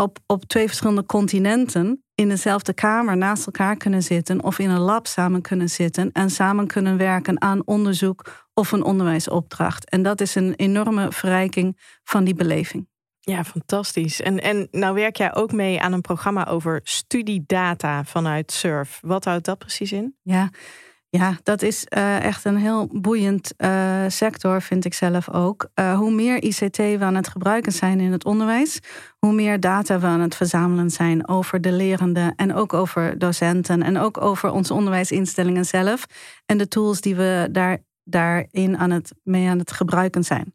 op, 0.00 0.18
op 0.26 0.44
twee 0.44 0.66
verschillende 0.66 1.04
continenten 1.04 2.04
in 2.14 2.28
dezelfde 2.28 2.72
kamer 2.74 3.16
naast 3.16 3.46
elkaar 3.46 3.76
kunnen 3.76 4.02
zitten 4.02 4.42
of 4.42 4.58
in 4.58 4.70
een 4.70 4.80
lab 4.80 5.06
samen 5.06 5.42
kunnen 5.42 5.68
zitten 5.68 6.12
en 6.12 6.30
samen 6.30 6.66
kunnen 6.66 6.96
werken 6.96 7.40
aan 7.40 7.62
onderzoek 7.64 8.46
of 8.54 8.72
een 8.72 8.82
onderwijsopdracht. 8.82 9.90
En 9.90 10.02
dat 10.02 10.20
is 10.20 10.34
een 10.34 10.54
enorme 10.54 11.12
verrijking 11.12 11.78
van 12.04 12.24
die 12.24 12.34
beleving. 12.34 12.88
Ja, 13.20 13.44
fantastisch. 13.44 14.20
En, 14.20 14.40
en 14.42 14.68
nou 14.70 14.94
werk 14.94 15.16
jij 15.16 15.34
ook 15.34 15.52
mee 15.52 15.80
aan 15.80 15.92
een 15.92 16.00
programma 16.00 16.46
over 16.46 16.80
studiedata 16.82 18.04
vanuit 18.04 18.52
SURF. 18.52 18.98
Wat 19.02 19.24
houdt 19.24 19.44
dat 19.44 19.58
precies 19.58 19.92
in? 19.92 20.16
Ja, 20.22 20.50
ja, 21.08 21.36
dat 21.42 21.62
is 21.62 21.86
uh, 21.96 22.24
echt 22.24 22.44
een 22.44 22.56
heel 22.56 22.88
boeiend 22.92 23.54
uh, 23.58 24.04
sector, 24.08 24.62
vind 24.62 24.84
ik 24.84 24.94
zelf 24.94 25.30
ook. 25.30 25.68
Uh, 25.74 25.98
hoe 25.98 26.10
meer 26.10 26.42
ICT 26.42 26.76
we 26.76 26.98
aan 27.00 27.14
het 27.14 27.28
gebruiken 27.28 27.72
zijn 27.72 28.00
in 28.00 28.12
het 28.12 28.24
onderwijs, 28.24 28.80
hoe 29.18 29.32
meer 29.32 29.60
data 29.60 29.98
we 29.98 30.06
aan 30.06 30.20
het 30.20 30.34
verzamelen 30.34 30.90
zijn 30.90 31.28
over 31.28 31.60
de 31.60 31.72
lerenden 31.72 32.34
en 32.34 32.54
ook 32.54 32.72
over 32.72 33.18
docenten 33.18 33.82
en 33.82 33.98
ook 33.98 34.20
over 34.20 34.50
onze 34.50 34.74
onderwijsinstellingen 34.74 35.64
zelf 35.64 36.06
en 36.46 36.58
de 36.58 36.68
tools 36.68 37.00
die 37.00 37.14
we 37.14 37.48
daar, 37.52 37.78
daarin 38.04 38.76
aan 38.78 38.90
het, 38.90 39.14
mee 39.22 39.48
aan 39.48 39.58
het 39.58 39.72
gebruiken 39.72 40.24
zijn. 40.24 40.54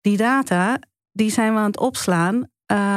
Die 0.00 0.16
data, 0.16 0.78
die 1.12 1.30
zijn 1.30 1.52
we 1.52 1.58
aan 1.58 1.66
het 1.66 1.80
opslaan, 1.80 2.50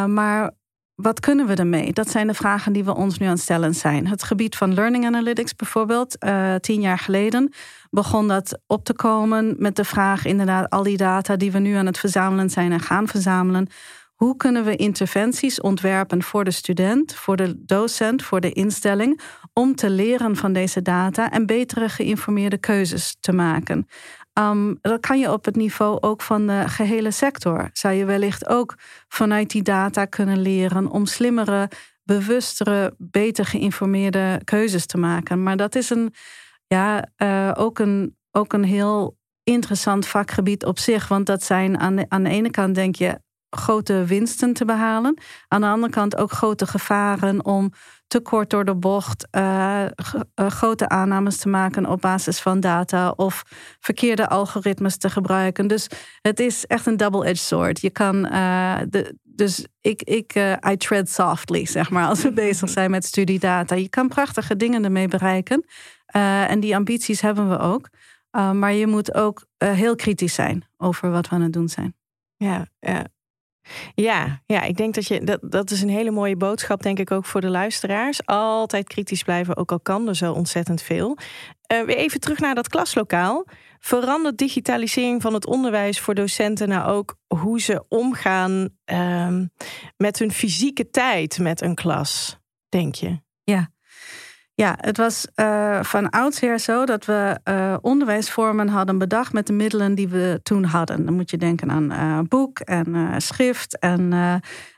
maar 0.07 0.51
wat 0.95 1.19
kunnen 1.19 1.47
we 1.47 1.55
ermee? 1.55 1.93
Dat 1.93 2.09
zijn 2.09 2.27
de 2.27 2.33
vragen 2.33 2.73
die 2.73 2.83
we 2.83 2.95
ons 2.95 3.17
nu 3.17 3.25
aan 3.25 3.31
het 3.31 3.41
stellen 3.41 3.75
zijn. 3.75 4.07
Het 4.07 4.23
gebied 4.23 4.55
van 4.55 4.73
learning 4.73 5.05
analytics 5.05 5.55
bijvoorbeeld, 5.55 6.23
uh, 6.23 6.55
tien 6.55 6.81
jaar 6.81 6.99
geleden 6.99 7.53
begon 7.89 8.27
dat 8.27 8.59
op 8.67 8.83
te 8.83 8.93
komen 8.93 9.55
met 9.57 9.75
de 9.75 9.83
vraag, 9.83 10.25
inderdaad, 10.25 10.69
al 10.69 10.83
die 10.83 10.97
data 10.97 11.35
die 11.35 11.51
we 11.51 11.59
nu 11.59 11.73
aan 11.73 11.85
het 11.85 11.97
verzamelen 11.97 12.49
zijn 12.49 12.71
en 12.71 12.79
gaan 12.79 13.07
verzamelen. 13.07 13.67
Hoe 14.15 14.37
kunnen 14.37 14.63
we 14.63 14.75
interventies 14.75 15.61
ontwerpen 15.61 16.23
voor 16.23 16.43
de 16.43 16.51
student, 16.51 17.15
voor 17.15 17.35
de 17.35 17.65
docent, 17.65 18.23
voor 18.23 18.41
de 18.41 18.51
instelling, 18.51 19.21
om 19.53 19.75
te 19.75 19.89
leren 19.89 20.35
van 20.35 20.53
deze 20.53 20.81
data 20.81 21.31
en 21.31 21.45
betere 21.45 21.89
geïnformeerde 21.89 22.57
keuzes 22.57 23.17
te 23.19 23.31
maken? 23.31 23.87
Um, 24.39 24.77
dat 24.81 24.99
kan 24.99 25.19
je 25.19 25.31
op 25.31 25.45
het 25.45 25.55
niveau 25.55 26.01
ook 26.01 26.21
van 26.21 26.47
de 26.47 26.63
gehele 26.67 27.11
sector. 27.11 27.69
Zou 27.73 27.93
je 27.93 28.05
wellicht 28.05 28.47
ook 28.47 28.75
vanuit 29.07 29.49
die 29.49 29.61
data 29.61 30.05
kunnen 30.05 30.41
leren 30.41 30.87
om 30.87 31.05
slimmere, 31.05 31.69
bewustere, 32.03 32.93
beter 32.97 33.45
geïnformeerde 33.45 34.41
keuzes 34.43 34.85
te 34.85 34.97
maken. 34.97 35.43
Maar 35.43 35.57
dat 35.57 35.75
is 35.75 35.89
een, 35.89 36.13
ja, 36.67 37.09
uh, 37.17 37.51
ook, 37.53 37.79
een, 37.79 38.17
ook 38.31 38.53
een 38.53 38.63
heel 38.63 39.17
interessant 39.43 40.07
vakgebied 40.07 40.65
op 40.65 40.79
zich. 40.79 41.07
Want 41.07 41.25
dat 41.25 41.43
zijn 41.43 41.79
aan 41.79 41.95
de, 41.95 42.05
aan 42.07 42.23
de 42.23 42.29
ene 42.29 42.51
kant, 42.51 42.75
denk 42.75 42.95
je, 42.95 43.19
grote 43.49 44.05
winsten 44.05 44.53
te 44.53 44.65
behalen. 44.65 45.17
Aan 45.47 45.61
de 45.61 45.67
andere 45.67 45.91
kant 45.91 46.17
ook 46.17 46.31
grote 46.31 46.67
gevaren 46.67 47.45
om 47.45 47.71
te 48.07 48.19
kort 48.19 48.49
door 48.49 48.65
de 48.65 48.75
bocht 48.75 49.27
uh, 49.31 49.85
grote 50.35 50.89
aannames 50.89 51.37
te 51.37 51.49
maken 51.49 51.85
op 51.85 52.01
basis 52.01 52.39
van 52.39 52.59
data 52.59 53.09
of 53.09 53.43
verkeerde 53.79 54.29
algoritmes 54.29 54.97
te 54.97 55.09
gebruiken. 55.09 55.67
Dus 55.67 55.87
het 56.21 56.39
is 56.39 56.65
echt 56.65 56.85
een 56.85 56.97
double-edged 56.97 57.45
sword. 57.45 57.81
Je 57.81 57.89
kan, 57.89 58.15
uh, 58.25 58.77
de, 58.89 59.17
dus 59.23 59.65
ik, 59.81 60.01
ik 60.01 60.35
I 60.69 60.77
tread 60.77 61.09
softly, 61.09 61.65
zeg 61.65 61.89
maar, 61.89 62.07
als 62.07 62.21
we 62.21 62.31
bezig 62.45 62.69
zijn 62.69 62.91
met 62.91 63.05
studiedata. 63.05 63.75
Je 63.75 63.89
kan 63.89 64.07
prachtige 64.07 64.55
dingen 64.55 64.83
ermee 64.83 65.07
bereiken 65.07 65.65
en 66.47 66.59
die 66.59 66.75
ambities 66.75 67.21
hebben 67.21 67.49
we 67.49 67.57
ook. 67.57 67.89
maar 68.31 68.73
je 68.73 68.87
moet 68.87 69.13
ook 69.13 69.45
heel 69.57 69.95
kritisch 69.95 70.33
zijn 70.33 70.63
over 70.77 71.11
wat 71.11 71.29
we 71.29 71.35
aan 71.35 71.41
het 71.41 71.53
doen 71.53 71.69
zijn. 71.69 71.95
Ja, 72.37 72.67
ja. 72.79 73.05
Ja, 73.95 74.41
ja, 74.45 74.61
ik 74.61 74.77
denk 74.77 74.93
dat 74.93 75.07
je 75.07 75.23
dat, 75.23 75.39
dat 75.41 75.71
is 75.71 75.81
een 75.81 75.89
hele 75.89 76.11
mooie 76.11 76.35
boodschap, 76.35 76.83
denk 76.83 76.99
ik 76.99 77.11
ook 77.11 77.25
voor 77.25 77.41
de 77.41 77.49
luisteraars. 77.49 78.25
Altijd 78.25 78.87
kritisch 78.87 79.23
blijven, 79.23 79.57
ook 79.57 79.71
al 79.71 79.79
kan 79.79 80.07
er 80.07 80.15
zo 80.15 80.33
ontzettend 80.33 80.81
veel. 80.81 81.17
Uh, 81.73 81.83
weer 81.83 81.97
even 81.97 82.19
terug 82.19 82.39
naar 82.39 82.55
dat 82.55 82.67
klaslokaal. 82.67 83.45
Verandert 83.79 84.37
digitalisering 84.37 85.21
van 85.21 85.33
het 85.33 85.45
onderwijs 85.45 85.99
voor 85.99 86.15
docenten 86.15 86.67
nou 86.67 86.89
ook 86.89 87.17
hoe 87.27 87.61
ze 87.61 87.85
omgaan 87.89 88.69
uh, 88.91 89.39
met 89.97 90.19
hun 90.19 90.31
fysieke 90.31 90.89
tijd 90.89 91.39
met 91.39 91.61
een 91.61 91.75
klas, 91.75 92.37
denk 92.69 92.95
je? 92.95 93.19
Ja, 93.43 93.69
ja, 94.55 94.75
het 94.79 94.97
was 94.97 95.27
uh, 95.35 95.83
van 95.83 96.09
oudsher 96.09 96.59
zo 96.59 96.85
dat 96.85 97.05
we 97.05 97.39
uh, 97.43 97.75
onderwijsvormen 97.81 98.67
hadden 98.67 98.97
bedacht 98.97 99.33
met 99.33 99.47
de 99.47 99.53
middelen 99.53 99.95
die 99.95 100.07
we 100.07 100.39
toen 100.43 100.63
hadden. 100.63 101.05
Dan 101.05 101.13
moet 101.13 101.29
je 101.29 101.37
denken 101.37 101.71
aan 101.71 101.91
uh, 101.91 102.19
boek 102.27 102.59
en 102.59 103.21
schrift. 103.21 103.79
En 103.79 104.13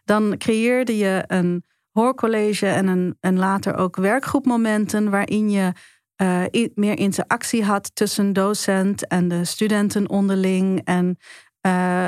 dan 0.03 0.35
creëerde 0.37 0.97
je 0.97 1.23
een 1.27 1.65
hoorcollege 1.91 2.67
en, 2.67 2.87
een, 2.87 3.17
en 3.19 3.37
later 3.37 3.75
ook 3.75 3.95
werkgroepmomenten 3.95 5.09
waarin 5.09 5.49
je 5.49 5.71
meer 6.73 6.97
interactie 6.97 7.63
had 7.63 7.95
tussen 7.95 8.33
docent 8.33 9.07
en 9.07 9.27
de 9.27 9.45
studenten 9.45 10.09
onderling. 10.09 10.81
En 10.83 11.17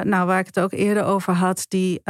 nou, 0.04 0.26
waar 0.26 0.40
ik 0.40 0.46
het 0.46 0.60
ook 0.60 0.72
eerder 0.72 1.04
over 1.04 1.34
had, 1.34 1.66
die 1.68 2.02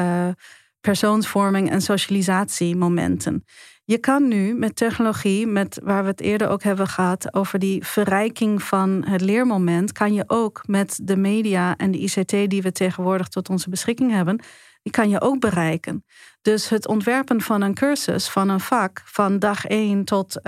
persoonsvorming 0.82 1.70
en 1.70 1.82
socialisatiemomenten. 1.82 3.44
Je 3.84 3.98
kan 3.98 4.28
nu 4.28 4.54
met 4.54 4.76
technologie, 4.76 5.48
met 5.48 5.80
waar 5.84 6.04
we 6.04 6.10
het 6.10 6.22
eerder 6.22 6.48
ook 6.48 6.64
hebben 6.64 6.88
gehad 6.88 7.34
over 7.34 7.60
die 7.60 7.86
verrijking 7.86 8.64
van 8.64 9.04
het 9.06 9.22
leermoment, 9.22 9.92
kan 9.92 10.14
je 10.14 10.24
ook 10.28 10.62
met 10.68 11.00
de 11.04 11.16
media 11.16 11.78
en 11.78 11.92
de 11.92 11.98
ICT 11.98 12.50
die 12.50 12.62
we 12.62 12.72
tegenwoordig 12.72 13.28
tot 13.28 13.50
onze 13.50 13.70
beschikking 13.70 14.12
hebben, 14.12 14.42
die 14.82 14.92
kan 14.92 15.10
je 15.10 15.22
ook 15.22 15.40
bereiken. 15.40 16.06
Dus 16.42 16.70
het 16.70 16.88
ontwerpen 16.88 17.42
van 17.42 17.62
een 17.62 17.74
cursus, 17.74 18.30
van 18.30 18.50
een 18.50 18.60
vak, 18.60 19.02
van 19.06 19.40
dag 19.40 19.66
1 19.66 20.06
tot 20.06 20.36
uh, 20.38 20.44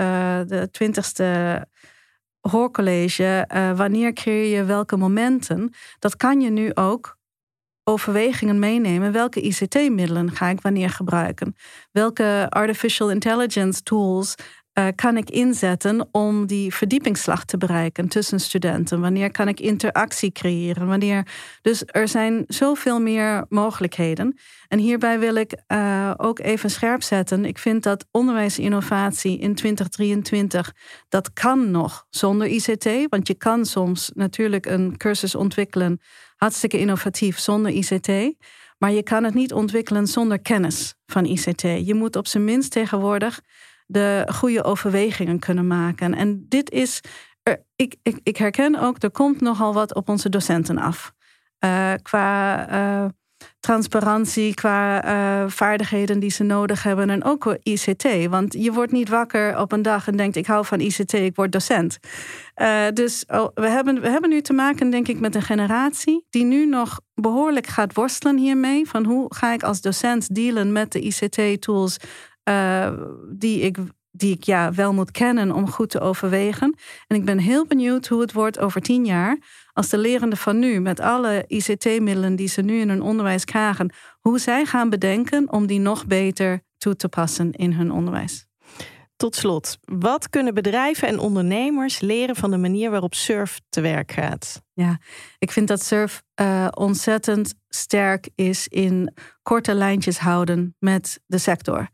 de 0.46 0.68
twintigste 0.70 1.66
hoorcollege, 2.40 3.48
uh, 3.54 3.76
wanneer 3.76 4.12
creëer 4.12 4.56
je 4.56 4.64
welke 4.64 4.96
momenten, 4.96 5.74
dat 5.98 6.16
kan 6.16 6.40
je 6.40 6.50
nu 6.50 6.74
ook 6.74 7.20
overwegingen 7.84 8.58
meenemen. 8.58 9.12
Welke 9.12 9.40
ICT-middelen 9.40 10.30
ga 10.30 10.48
ik 10.48 10.60
wanneer 10.60 10.90
gebruiken? 10.90 11.56
Welke 11.92 12.46
artificial 12.48 13.10
intelligence 13.10 13.82
tools 13.82 14.34
uh, 14.78 14.86
kan 14.94 15.16
ik 15.16 15.30
inzetten 15.30 16.08
om 16.12 16.46
die 16.46 16.74
verdiepingsslag 16.74 17.44
te 17.44 17.56
bereiken 17.56 18.08
tussen 18.08 18.40
studenten? 18.40 19.00
Wanneer 19.00 19.30
kan 19.30 19.48
ik 19.48 19.60
interactie 19.60 20.32
creëren? 20.32 20.86
Wanneer... 20.86 21.26
Dus 21.62 21.82
er 21.86 22.08
zijn 22.08 22.44
zoveel 22.46 23.00
meer 23.00 23.44
mogelijkheden. 23.48 24.38
En 24.68 24.78
hierbij 24.78 25.18
wil 25.18 25.34
ik 25.34 25.62
uh, 25.68 26.10
ook 26.16 26.38
even 26.38 26.70
scherp 26.70 27.02
zetten. 27.02 27.44
Ik 27.44 27.58
vind 27.58 27.82
dat 27.82 28.06
onderwijsinnovatie 28.10 29.38
in 29.38 29.54
2023, 29.54 30.72
dat 31.08 31.32
kan 31.32 31.70
nog 31.70 32.06
zonder 32.10 32.46
ICT. 32.46 32.88
Want 33.08 33.26
je 33.26 33.34
kan 33.34 33.64
soms 33.64 34.10
natuurlijk 34.14 34.66
een 34.66 34.96
cursus 34.96 35.34
ontwikkelen 35.34 36.00
hartstikke 36.42 36.78
innovatief 36.78 37.38
zonder 37.38 37.72
ICT. 37.72 38.36
Maar 38.78 38.92
je 38.92 39.02
kan 39.02 39.24
het 39.24 39.34
niet 39.34 39.52
ontwikkelen 39.52 40.06
zonder 40.06 40.40
kennis 40.40 40.94
van 41.06 41.24
ICT. 41.24 41.62
Je 41.62 41.94
moet 41.94 42.16
op 42.16 42.26
zijn 42.26 42.44
minst 42.44 42.70
tegenwoordig 42.70 43.40
de 43.86 44.28
goede 44.34 44.64
overwegingen 44.64 45.38
kunnen 45.38 45.66
maken. 45.66 46.14
En 46.14 46.46
dit 46.48 46.70
is, 46.70 47.00
ik, 47.76 47.96
ik, 48.02 48.20
ik 48.22 48.36
herken 48.36 48.78
ook, 48.78 49.02
er 49.02 49.10
komt 49.10 49.40
nogal 49.40 49.74
wat 49.74 49.94
op 49.94 50.08
onze 50.08 50.28
docenten 50.28 50.78
af. 50.78 51.12
Uh, 51.64 51.92
qua 52.02 52.70
uh, 52.70 53.08
transparantie, 53.60 54.54
qua 54.54 55.04
uh, 55.04 55.50
vaardigheden 55.50 56.18
die 56.20 56.30
ze 56.30 56.42
nodig 56.42 56.82
hebben 56.82 57.10
en 57.10 57.24
ook 57.24 57.56
ICT. 57.62 58.26
Want 58.28 58.52
je 58.52 58.72
wordt 58.72 58.92
niet 58.92 59.08
wakker 59.08 59.58
op 59.58 59.72
een 59.72 59.82
dag 59.82 60.08
en 60.08 60.16
denkt: 60.16 60.36
ik 60.36 60.46
hou 60.46 60.64
van 60.64 60.80
ICT, 60.80 61.12
ik 61.12 61.36
word 61.36 61.52
docent. 61.52 61.98
Uh, 62.56 62.84
dus 62.94 63.24
oh, 63.26 63.48
we, 63.54 63.68
hebben, 63.68 64.00
we 64.00 64.08
hebben 64.08 64.30
nu 64.30 64.40
te 64.40 64.52
maken, 64.52 64.90
denk 64.90 65.08
ik, 65.08 65.20
met 65.20 65.34
een 65.34 65.42
generatie 65.42 66.26
die 66.30 66.44
nu 66.44 66.66
nog 66.66 67.00
behoorlijk 67.14 67.66
gaat 67.66 67.94
worstelen 67.94 68.36
hiermee. 68.36 68.88
Van 68.88 69.04
hoe 69.04 69.34
ga 69.34 69.52
ik 69.52 69.62
als 69.62 69.80
docent 69.80 70.34
dealen 70.34 70.72
met 70.72 70.92
de 70.92 71.00
ICT-tools 71.00 71.96
uh, 72.48 72.92
die 73.28 73.60
ik 73.60 73.76
die 74.12 74.34
ik 74.34 74.44
ja 74.44 74.72
wel 74.72 74.92
moet 74.92 75.10
kennen 75.10 75.52
om 75.52 75.70
goed 75.70 75.90
te 75.90 76.00
overwegen. 76.00 76.74
En 77.06 77.16
ik 77.16 77.24
ben 77.24 77.38
heel 77.38 77.66
benieuwd 77.66 78.06
hoe 78.06 78.20
het 78.20 78.32
wordt 78.32 78.58
over 78.58 78.80
tien 78.80 79.04
jaar. 79.04 79.38
Als 79.72 79.88
de 79.88 79.98
lerenden 79.98 80.38
van 80.38 80.58
nu, 80.58 80.80
met 80.80 81.00
alle 81.00 81.44
ICT-middelen 81.46 82.36
die 82.36 82.48
ze 82.48 82.62
nu 82.62 82.80
in 82.80 82.88
hun 82.88 83.02
onderwijs 83.02 83.44
krijgen, 83.44 83.92
hoe 84.20 84.38
zij 84.38 84.64
gaan 84.64 84.90
bedenken 84.90 85.52
om 85.52 85.66
die 85.66 85.80
nog 85.80 86.06
beter 86.06 86.62
toe 86.78 86.96
te 86.96 87.08
passen 87.08 87.52
in 87.52 87.72
hun 87.72 87.90
onderwijs. 87.90 88.46
Tot 89.16 89.36
slot, 89.36 89.78
wat 89.84 90.28
kunnen 90.28 90.54
bedrijven 90.54 91.08
en 91.08 91.18
ondernemers 91.18 92.00
leren 92.00 92.36
van 92.36 92.50
de 92.50 92.56
manier 92.56 92.90
waarop 92.90 93.14
SURF 93.14 93.60
te 93.68 93.80
werk 93.80 94.12
gaat? 94.12 94.62
Ja, 94.72 94.98
ik 95.38 95.50
vind 95.50 95.68
dat 95.68 95.84
SURF 95.84 96.22
uh, 96.40 96.68
ontzettend 96.70 97.54
sterk 97.68 98.28
is 98.34 98.68
in 98.68 99.14
korte 99.42 99.74
lijntjes 99.74 100.18
houden 100.18 100.76
met 100.78 101.20
de 101.26 101.38
sector. 101.38 101.88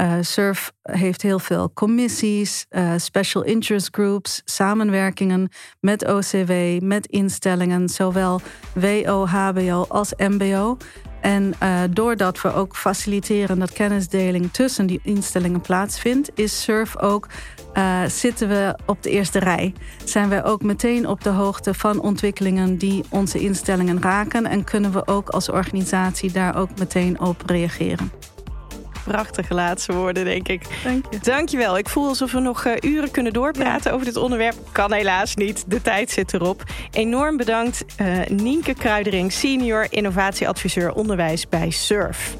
Uh, 0.00 0.12
SURF 0.20 0.72
heeft 0.82 1.22
heel 1.22 1.38
veel 1.38 1.72
commissies, 1.74 2.66
uh, 2.70 2.92
special 2.96 3.42
interest 3.42 3.88
groups, 3.90 4.42
samenwerkingen 4.44 5.48
met 5.80 6.06
OCW, 6.06 6.52
met 6.82 7.06
instellingen, 7.06 7.88
zowel 7.88 8.40
WO, 8.74 9.26
HBO 9.26 9.84
als 9.88 10.12
MBO. 10.16 10.76
En 11.20 11.54
uh, 11.62 11.80
doordat 11.90 12.40
we 12.40 12.54
ook 12.54 12.76
faciliteren 12.76 13.58
dat 13.58 13.72
kennisdeling 13.72 14.52
tussen 14.52 14.86
die 14.86 15.00
instellingen 15.02 15.60
plaatsvindt, 15.60 16.30
is 16.34 16.62
SURF 16.62 16.98
ook 16.98 17.26
zitten 18.06 18.48
we 18.48 18.78
op 18.86 19.02
de 19.02 19.10
eerste 19.10 19.38
rij. 19.38 19.72
Zijn 20.04 20.28
we 20.28 20.42
ook 20.42 20.62
meteen 20.62 21.06
op 21.06 21.22
de 21.22 21.30
hoogte 21.30 21.74
van 21.74 22.00
ontwikkelingen 22.00 22.76
die 22.76 23.04
onze 23.08 23.38
instellingen 23.38 24.02
raken 24.02 24.46
en 24.46 24.64
kunnen 24.64 24.92
we 24.92 25.06
ook 25.06 25.28
als 25.28 25.48
organisatie 25.48 26.32
daar 26.32 26.56
ook 26.56 26.78
meteen 26.78 27.20
op 27.20 27.42
reageren. 27.46 28.10
Prachtige 29.10 29.54
laatste 29.54 29.92
woorden, 29.92 30.24
denk 30.24 30.48
ik. 30.48 30.62
Dank 30.84 31.04
je. 31.10 31.18
Dankjewel. 31.22 31.78
Ik 31.78 31.88
voel 31.88 32.08
alsof 32.08 32.32
we 32.32 32.40
nog 32.40 32.64
uh, 32.64 32.72
uren 32.80 33.10
kunnen 33.10 33.32
doorpraten 33.32 33.92
over 33.92 34.06
dit 34.06 34.16
onderwerp. 34.16 34.54
Kan 34.72 34.92
helaas 34.92 35.34
niet. 35.34 35.64
De 35.66 35.82
tijd 35.82 36.10
zit 36.10 36.34
erop. 36.34 36.62
Enorm 36.90 37.36
bedankt 37.36 37.84
uh, 38.00 38.26
Nienke 38.26 38.74
Kruidering, 38.74 39.32
senior 39.32 39.86
innovatieadviseur 39.90 40.92
onderwijs 40.92 41.48
bij 41.48 41.70
SURF. 41.70 42.36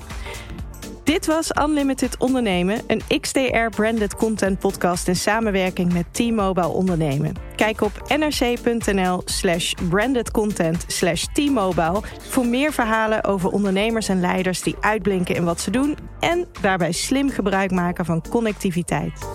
Dit 1.11 1.27
was 1.27 1.51
Unlimited 1.63 2.17
Ondernemen, 2.19 2.81
een 2.87 3.21
XDR-branded 3.21 4.17
content 4.17 4.59
podcast 4.59 5.09
in 5.09 5.17
samenwerking 5.17 5.93
met 5.93 6.15
T-Mobile 6.15 6.69
Ondernemen. 6.69 7.35
Kijk 7.57 7.81
op 7.81 7.93
nrc.nl 8.09 9.23
slash 9.25 9.73
brandedcontent 9.89 10.85
slash 10.87 11.25
T-Mobile 11.33 12.01
voor 12.19 12.47
meer 12.47 12.73
verhalen 12.73 13.25
over 13.25 13.51
ondernemers 13.51 14.09
en 14.09 14.21
leiders 14.21 14.63
die 14.63 14.77
uitblinken 14.81 15.35
in 15.35 15.45
wat 15.45 15.61
ze 15.61 15.71
doen 15.71 15.97
en 16.21 16.47
daarbij 16.61 16.93
slim 16.93 17.31
gebruik 17.31 17.71
maken 17.71 18.05
van 18.05 18.23
connectiviteit. 18.29 19.29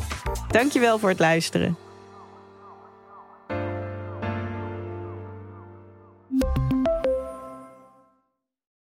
Dankjewel 0.48 1.00
voor 1.00 1.10
het 1.10 1.20
luisteren. 1.20 1.85